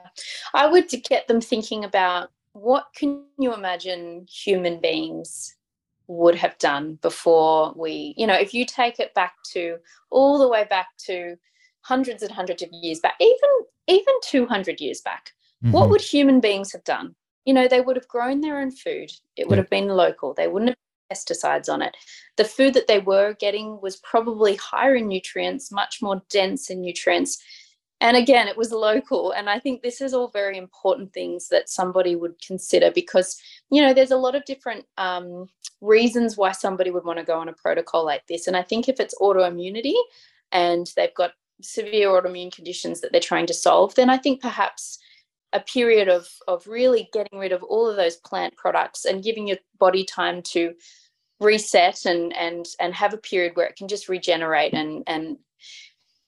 [0.54, 5.54] I would get them thinking about what can you imagine human beings
[6.09, 9.76] would have done before we, you know, if you take it back to
[10.11, 11.36] all the way back to
[11.82, 13.50] hundreds and hundreds of years back, even
[13.86, 15.32] even 200 years back,
[15.62, 15.72] mm-hmm.
[15.72, 17.14] what would human beings have done?
[17.44, 19.11] You know, they would have grown their own food.
[19.36, 19.62] It would yeah.
[19.62, 20.34] have been local.
[20.34, 20.76] They wouldn't have
[21.16, 21.96] pesticides on it.
[22.36, 26.82] The food that they were getting was probably higher in nutrients, much more dense in
[26.82, 27.42] nutrients
[28.01, 31.68] and again it was local and i think this is all very important things that
[31.68, 33.40] somebody would consider because
[33.70, 35.46] you know there's a lot of different um,
[35.80, 38.46] reasons why somebody would want to go on a protocol like this.
[38.46, 39.94] And i think if it's autoimmunity
[40.53, 44.99] and they've got severe autoimmune conditions that they're trying to solve then i think perhaps
[45.53, 49.49] a period of of really getting rid of all of those plant products and giving
[49.49, 50.74] your body time to
[51.40, 55.36] reset and and and have a period where it can just regenerate and and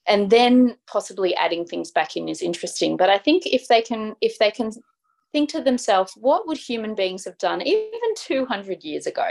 [0.07, 2.97] and then possibly adding things back in is interesting.
[2.97, 4.73] But i think if they can if they can
[5.33, 9.31] think to themselves what would human beings have done even 200 years ago?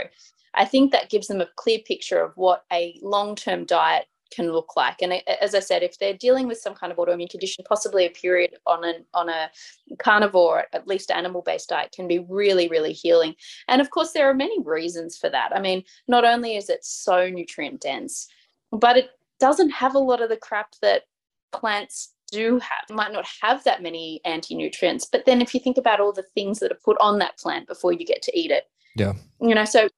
[0.54, 4.76] I think that gives them a clear picture of what a long-term diet can look
[4.76, 5.02] like.
[5.02, 8.06] And uh, as i said if they're dealing with some kind of autoimmune condition possibly
[8.06, 9.50] a period on an on a
[9.98, 13.34] carnivore at least animal based diet can be really really healing.
[13.68, 15.50] And of course there are many reasons for that.
[15.54, 18.28] I mean not only is it so nutrient dense
[18.72, 19.10] but it
[19.40, 21.02] doesn't have a lot of the crap that
[21.52, 22.84] plants do have.
[22.88, 26.12] It might not have that many anti nutrients, but then if you think about all
[26.12, 28.64] the things that are put on that plant before you get to eat it,
[28.94, 29.88] yeah, you know, so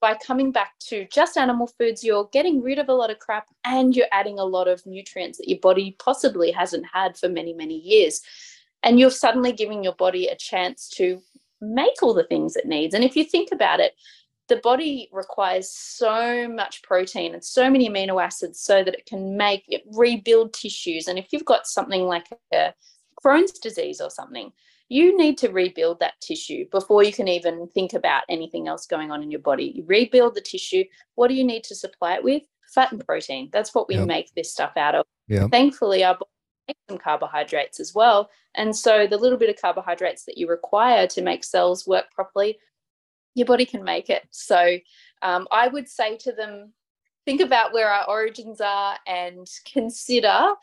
[0.00, 3.46] by coming back to just animal foods, you're getting rid of a lot of crap
[3.64, 7.52] and you're adding a lot of nutrients that your body possibly hasn't had for many,
[7.52, 8.20] many years.
[8.82, 11.20] And you're suddenly giving your body a chance to
[11.60, 12.94] make all the things it needs.
[12.94, 13.94] And if you think about it,
[14.48, 19.36] the body requires so much protein and so many amino acids so that it can
[19.36, 21.06] make it rebuild tissues.
[21.08, 22.74] And if you've got something like a
[23.24, 24.52] Crohn's disease or something,
[24.88, 29.10] you need to rebuild that tissue before you can even think about anything else going
[29.10, 29.72] on in your body.
[29.74, 30.84] You rebuild the tissue.
[31.14, 32.42] What do you need to supply it with?
[32.74, 33.48] Fat and protein.
[33.52, 34.06] That's what we yep.
[34.06, 35.06] make this stuff out of.
[35.28, 35.50] Yep.
[35.50, 36.30] Thankfully, our body
[36.68, 38.28] makes some carbohydrates as well.
[38.54, 42.58] And so the little bit of carbohydrates that you require to make cells work properly
[43.34, 44.26] your body can make it.
[44.30, 44.78] So
[45.22, 46.72] um, I would say to them,
[47.24, 50.54] think about where our origins are and consider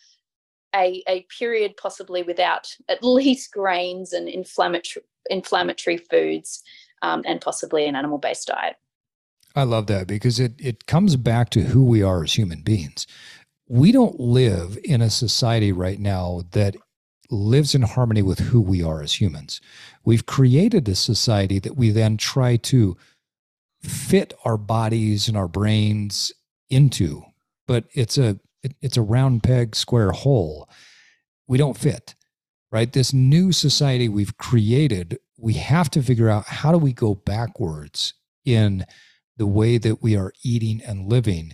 [0.76, 6.64] a, a period possibly without at least grains and inflammatory inflammatory foods
[7.02, 8.76] um, and possibly an animal based diet.
[9.56, 13.08] I love that because it it comes back to who we are as human beings.
[13.68, 16.76] We don't live in a society right now that
[17.30, 19.62] lives in harmony with who we are as humans.
[20.04, 22.98] We've created a society that we then try to
[23.82, 26.32] fit our bodies and our brains
[26.70, 27.24] into,
[27.68, 30.70] but it's a it, it's a round peg square hole.
[31.48, 32.16] We don't fit.
[32.72, 32.92] Right?
[32.94, 38.14] This new society we've created, we have to figure out how do we go backwards
[38.46, 38.86] in
[39.38, 41.54] the way that we are eating and living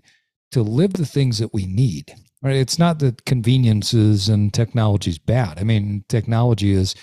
[0.51, 2.13] to live the things that we need.
[2.41, 2.55] Right?
[2.55, 5.59] It's not that conveniences and technology is bad.
[5.59, 6.95] I mean, technology is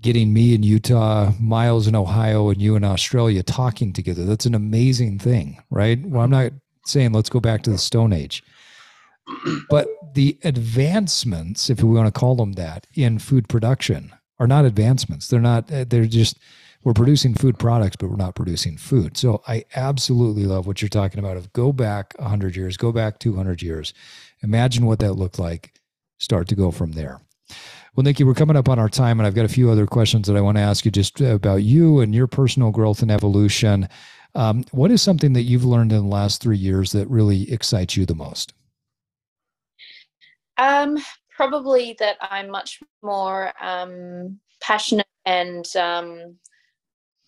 [0.00, 4.24] getting me in Utah, Myles in Ohio, and you in Australia talking together.
[4.24, 6.00] That's an amazing thing, right?
[6.04, 6.52] Well, I'm not
[6.86, 8.42] saying let's go back to the Stone Age,
[9.68, 14.64] but the advancements, if we want to call them that, in food production are not
[14.64, 15.28] advancements.
[15.28, 16.38] They're not, eh, they're just,
[16.84, 19.16] we're producing food products, but we're not producing food.
[19.16, 23.18] So I absolutely love what you're talking about of go back 100 years, go back
[23.18, 23.94] 200 years.
[24.42, 25.80] Imagine what that looked like.
[26.18, 27.20] Start to go from there.
[27.94, 30.26] Well, Nikki, we're coming up on our time, and I've got a few other questions
[30.26, 33.88] that I want to ask you just about you and your personal growth and evolution.
[34.34, 37.96] Um, what is something that you've learned in the last three years that really excites
[37.96, 38.52] you the most?
[40.58, 40.98] Um,
[41.30, 46.36] probably that I'm much more um, passionate and um,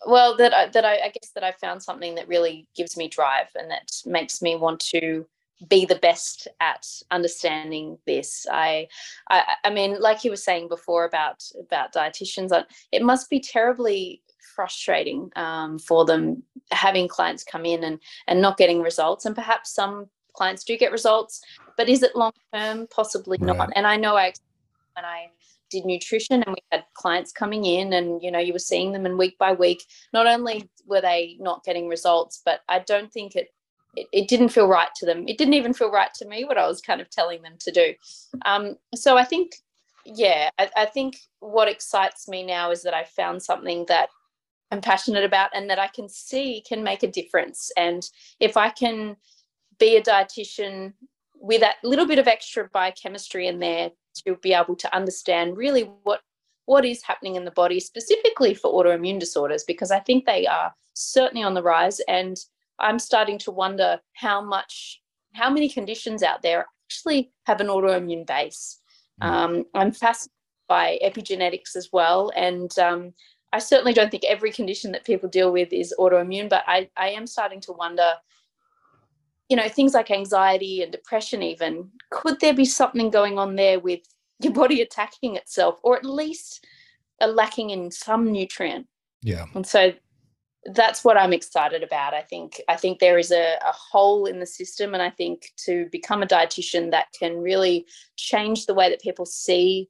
[0.05, 3.07] well, that I, that I, I guess that I found something that really gives me
[3.07, 5.25] drive and that makes me want to
[5.67, 8.45] be the best at understanding this.
[8.51, 8.87] I,
[9.29, 13.39] I, I mean, like you were saying before about about dietitians, uh, it must be
[13.39, 14.21] terribly
[14.55, 19.73] frustrating um, for them having clients come in and and not getting results, and perhaps
[19.73, 21.41] some clients do get results,
[21.75, 22.87] but is it long term?
[22.89, 23.57] Possibly right.
[23.57, 23.69] not.
[23.75, 24.33] And I know I
[24.95, 25.27] when I
[25.69, 29.05] did nutrition and we had clients coming in and you know you were seeing them
[29.05, 29.83] and week by week
[30.13, 33.49] not only were they not getting results but i don't think it
[33.95, 35.27] it, it, didn't feel right to them.
[35.27, 37.71] It didn't even feel right to me what I was kind of telling them to
[37.71, 37.93] do.
[38.45, 39.55] Um, so I think,
[40.05, 44.09] yeah, I, I think what excites me now is that I found something that
[44.71, 47.71] I'm passionate about and that I can see can make a difference.
[47.75, 48.07] And
[48.39, 49.17] if I can
[49.79, 50.93] be a dietitian
[51.41, 53.91] with that little bit of extra biochemistry in there
[54.25, 56.21] to be able to understand really what
[56.65, 60.71] what is happening in the body specifically for autoimmune disorders because I think they are
[60.93, 62.37] certainly on the rise and
[62.79, 65.01] I'm starting to wonder how much,
[65.33, 68.79] how many conditions out there actually have an autoimmune base.
[69.21, 69.27] Mm.
[69.27, 70.31] Um, I'm fascinated
[70.67, 73.13] by epigenetics as well, and um,
[73.51, 77.09] I certainly don't think every condition that people deal with is autoimmune, but I, I
[77.09, 78.13] am starting to wonder,
[79.49, 83.79] you know, things like anxiety and depression, even could there be something going on there
[83.79, 84.01] with
[84.41, 86.65] your body attacking itself, or at least
[87.21, 88.87] a lacking in some nutrient?
[89.21, 89.45] Yeah.
[89.55, 89.93] And so
[90.65, 92.13] that's what I'm excited about.
[92.13, 95.51] I think I think there is a, a, hole in the system, and I think
[95.65, 97.85] to become a dietitian that can really
[98.17, 99.89] change the way that people see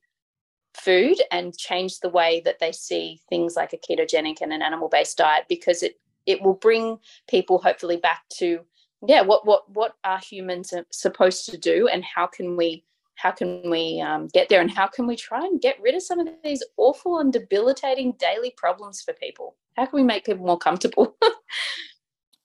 [0.76, 5.17] food and change the way that they see things like a ketogenic and an animal-based
[5.17, 8.59] diet, because it it will bring people hopefully back to
[9.07, 12.84] yeah, what what what are humans supposed to do, and how can we
[13.20, 16.01] how can we um, get there, and how can we try and get rid of
[16.01, 19.57] some of these awful and debilitating daily problems for people?
[19.76, 21.17] How can we make people more comfortable?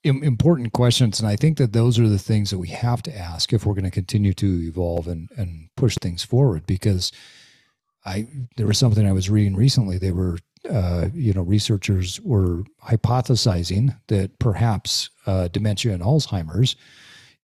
[0.03, 3.51] Important questions and i think that those are the things that we have to ask
[3.51, 7.11] if we're going to continue to evolve and, and push things forward because
[8.05, 10.37] i there was something i was reading recently they were
[10.69, 16.75] uh, you know researchers were hypothesizing that perhaps uh, dementia and alzheimer's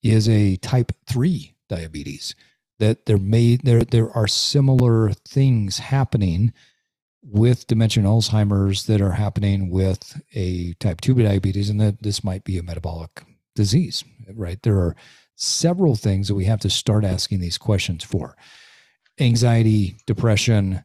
[0.04, 2.36] is a type 3 diabetes
[2.78, 6.52] that there may there there are similar things happening
[7.22, 12.22] with dementia and Alzheimer's that are happening with a type 2 diabetes, and that this
[12.22, 14.04] might be a metabolic disease,
[14.34, 14.62] right?
[14.62, 14.94] There are
[15.34, 18.36] several things that we have to start asking these questions for.
[19.18, 20.84] Anxiety, depression,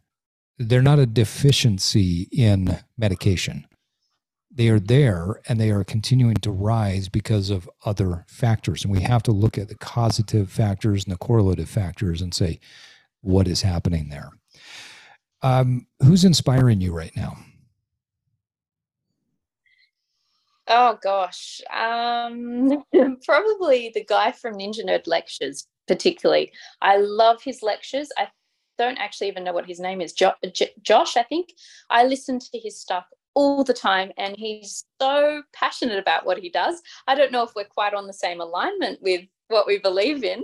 [0.57, 3.65] they're not a deficiency in medication.
[4.51, 8.83] They are there and they are continuing to rise because of other factors.
[8.83, 12.59] And we have to look at the causative factors and the correlative factors and say,
[13.21, 14.31] what is happening there?
[15.41, 17.37] Um, who's inspiring you right now?
[20.67, 22.83] Oh gosh, um,
[23.25, 25.67] probably the guy from Ninja Nerd Lectures.
[25.87, 26.51] Particularly,
[26.83, 28.09] I love his lectures.
[28.15, 28.27] I
[28.77, 30.13] don't actually even know what his name is.
[30.13, 31.49] Jo- J- Josh, I think.
[31.89, 33.05] I listen to his stuff
[33.39, 36.81] all the time, and he's so passionate about what he does.
[37.07, 40.43] I don't know if we're quite on the same alignment with what we believe in,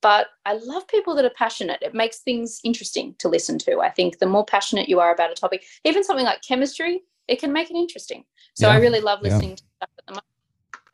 [0.00, 1.80] but I love people that are passionate.
[1.82, 3.80] It makes things interesting to listen to.
[3.80, 7.38] I think the more passionate you are about a topic, even something like chemistry, it
[7.38, 8.24] can make it interesting.
[8.54, 8.74] So yeah.
[8.74, 9.56] I really love listening yeah.
[9.56, 10.26] to stuff at the moment.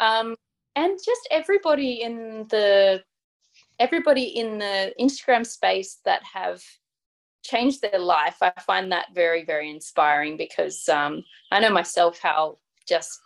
[0.01, 0.37] Um,
[0.75, 3.05] and just everybody in the
[3.79, 6.61] everybody in the Instagram space that have
[7.47, 12.59] changed their life, I find that very, very inspiring because um, I know myself how
[12.87, 13.21] just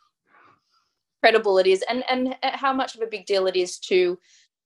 [1.23, 4.19] credible it is and and how much of a big deal it is to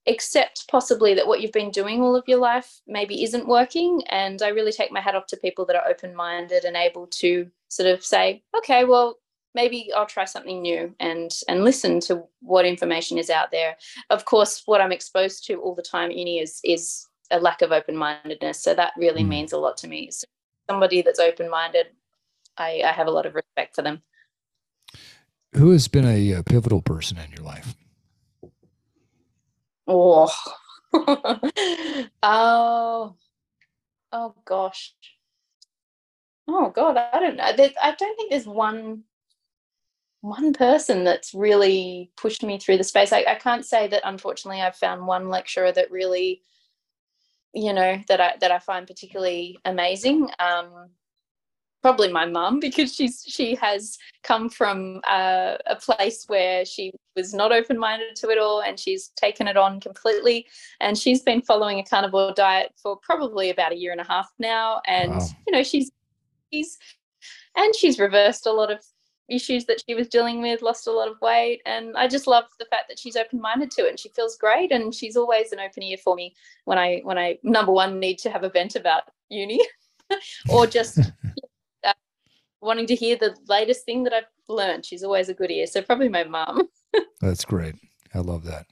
[0.07, 4.03] accept possibly that what you've been doing all of your life maybe isn't working.
[4.11, 7.07] And I really take my hat off to people that are open minded and able
[7.07, 9.19] to sort of say, okay, well,
[9.55, 13.77] maybe I'll try something new and and listen to what information is out there.
[14.11, 17.72] Of course, what I'm exposed to all the time, uni, is is a lack of
[17.72, 18.62] open mindedness.
[18.62, 19.28] So that really mm.
[19.28, 20.11] means a lot to me.
[20.11, 20.26] So
[20.68, 21.87] somebody that's open minded,
[22.57, 24.03] I, I have a lot of respect for them.
[25.55, 27.74] Who has been a, a pivotal person in your life?
[29.87, 30.32] Oh,
[32.22, 33.14] oh,
[34.12, 34.95] oh gosh.
[36.49, 37.45] Oh God, I don't know.
[37.45, 39.05] I don't think there's one
[40.24, 43.12] one person that's really pushed me through the space.
[43.12, 46.41] I, I can't say that unfortunately I've found one lecturer that really,
[47.55, 50.29] you know, that I that I find particularly amazing.
[50.39, 50.91] Um,
[51.85, 57.35] probably my mum because she's she has come from uh, a place where she was
[57.35, 60.47] not open minded to it all and she's taken it on completely
[60.81, 64.31] and she's been following a carnivore diet for probably about a year and a half
[64.39, 65.27] now and wow.
[65.47, 65.93] you know she's
[66.51, 66.79] she's
[67.55, 68.81] and she's reversed a lot of
[69.29, 71.62] issues that she was dealing with, lost a lot of weight.
[71.66, 74.37] And I just love the fact that she's open minded to it and she feels
[74.37, 74.72] great.
[74.72, 78.18] And she's always an open ear for me when I, when I, number one, need
[78.18, 79.61] to have a vent about uni
[80.51, 80.99] or just
[81.85, 81.93] uh,
[82.61, 84.85] wanting to hear the latest thing that I've learned.
[84.85, 85.66] She's always a good ear.
[85.66, 86.68] So probably my mom.
[87.20, 87.75] That's great.
[88.14, 88.66] I love that.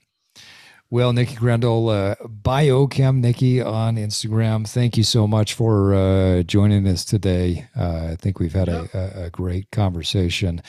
[0.93, 4.67] Well, Nikki Crendal, uh, Biochem Nikki on Instagram.
[4.69, 7.65] Thank you so much for uh, joining us today.
[7.75, 10.61] Uh, I think we've had a, a, great conversation.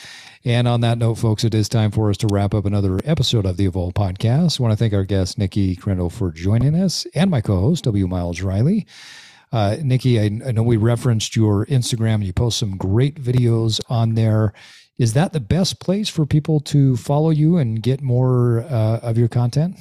[0.43, 3.45] And on that note, folks, it is time for us to wrap up another episode
[3.45, 4.59] of the Evolve podcast.
[4.59, 7.83] I want to thank our guest, Nikki Crendal, for joining us and my co host,
[7.83, 8.07] W.
[8.07, 8.87] Myles Reilly.
[9.51, 12.25] Uh, Nikki, I, I know we referenced your Instagram.
[12.25, 14.53] You post some great videos on there.
[14.97, 19.19] Is that the best place for people to follow you and get more uh, of
[19.19, 19.77] your content?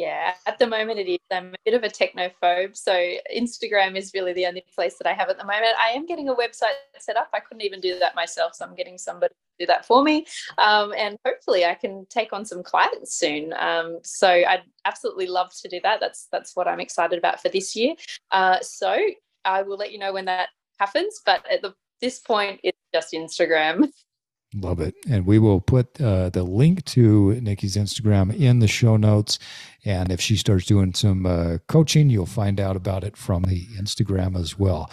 [0.00, 1.18] Yeah, at the moment it is.
[1.30, 2.90] I'm a bit of a technophobe, so
[3.36, 5.74] Instagram is really the only place that I have at the moment.
[5.78, 7.28] I am getting a website set up.
[7.34, 10.24] I couldn't even do that myself, so I'm getting somebody to do that for me,
[10.56, 13.52] um, and hopefully I can take on some clients soon.
[13.58, 16.00] Um, so I'd absolutely love to do that.
[16.00, 17.94] That's that's what I'm excited about for this year.
[18.30, 18.96] Uh, so
[19.44, 20.48] I will let you know when that
[20.78, 23.92] happens, but at the, this point, it's just Instagram.
[24.54, 24.96] Love it.
[25.08, 29.38] And we will put uh, the link to Nikki's Instagram in the show notes.
[29.84, 33.66] And if she starts doing some uh, coaching, you'll find out about it from the
[33.78, 34.90] Instagram as well.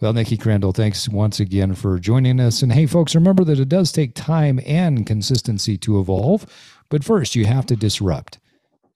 [0.00, 2.62] Well, Nikki Crendal, thanks once again for joining us.
[2.62, 6.44] And hey, folks, remember that it does take time and consistency to evolve.
[6.88, 8.38] But first, you have to disrupt.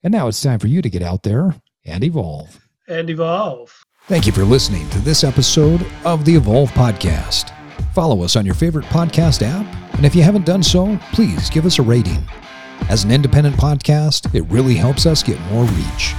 [0.03, 1.55] And now it's time for you to get out there
[1.85, 2.59] and evolve.
[2.87, 3.85] And evolve.
[4.07, 7.55] Thank you for listening to this episode of the Evolve Podcast.
[7.93, 9.65] Follow us on your favorite podcast app
[10.01, 12.23] and if you haven't done so, please give us a rating.
[12.89, 16.15] As an independent podcast, it really helps us get more reach.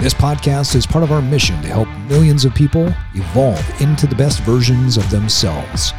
[0.00, 4.14] This podcast is part of our mission to help millions of people evolve into the
[4.14, 5.92] best versions of themselves.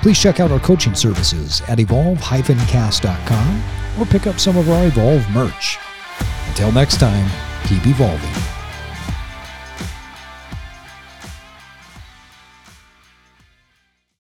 [0.00, 3.62] Please check out our coaching services at evolve-cast.com
[3.98, 5.78] or pick up some of our Evolve merch.
[6.48, 7.28] Until next time,
[7.66, 8.55] keep evolving.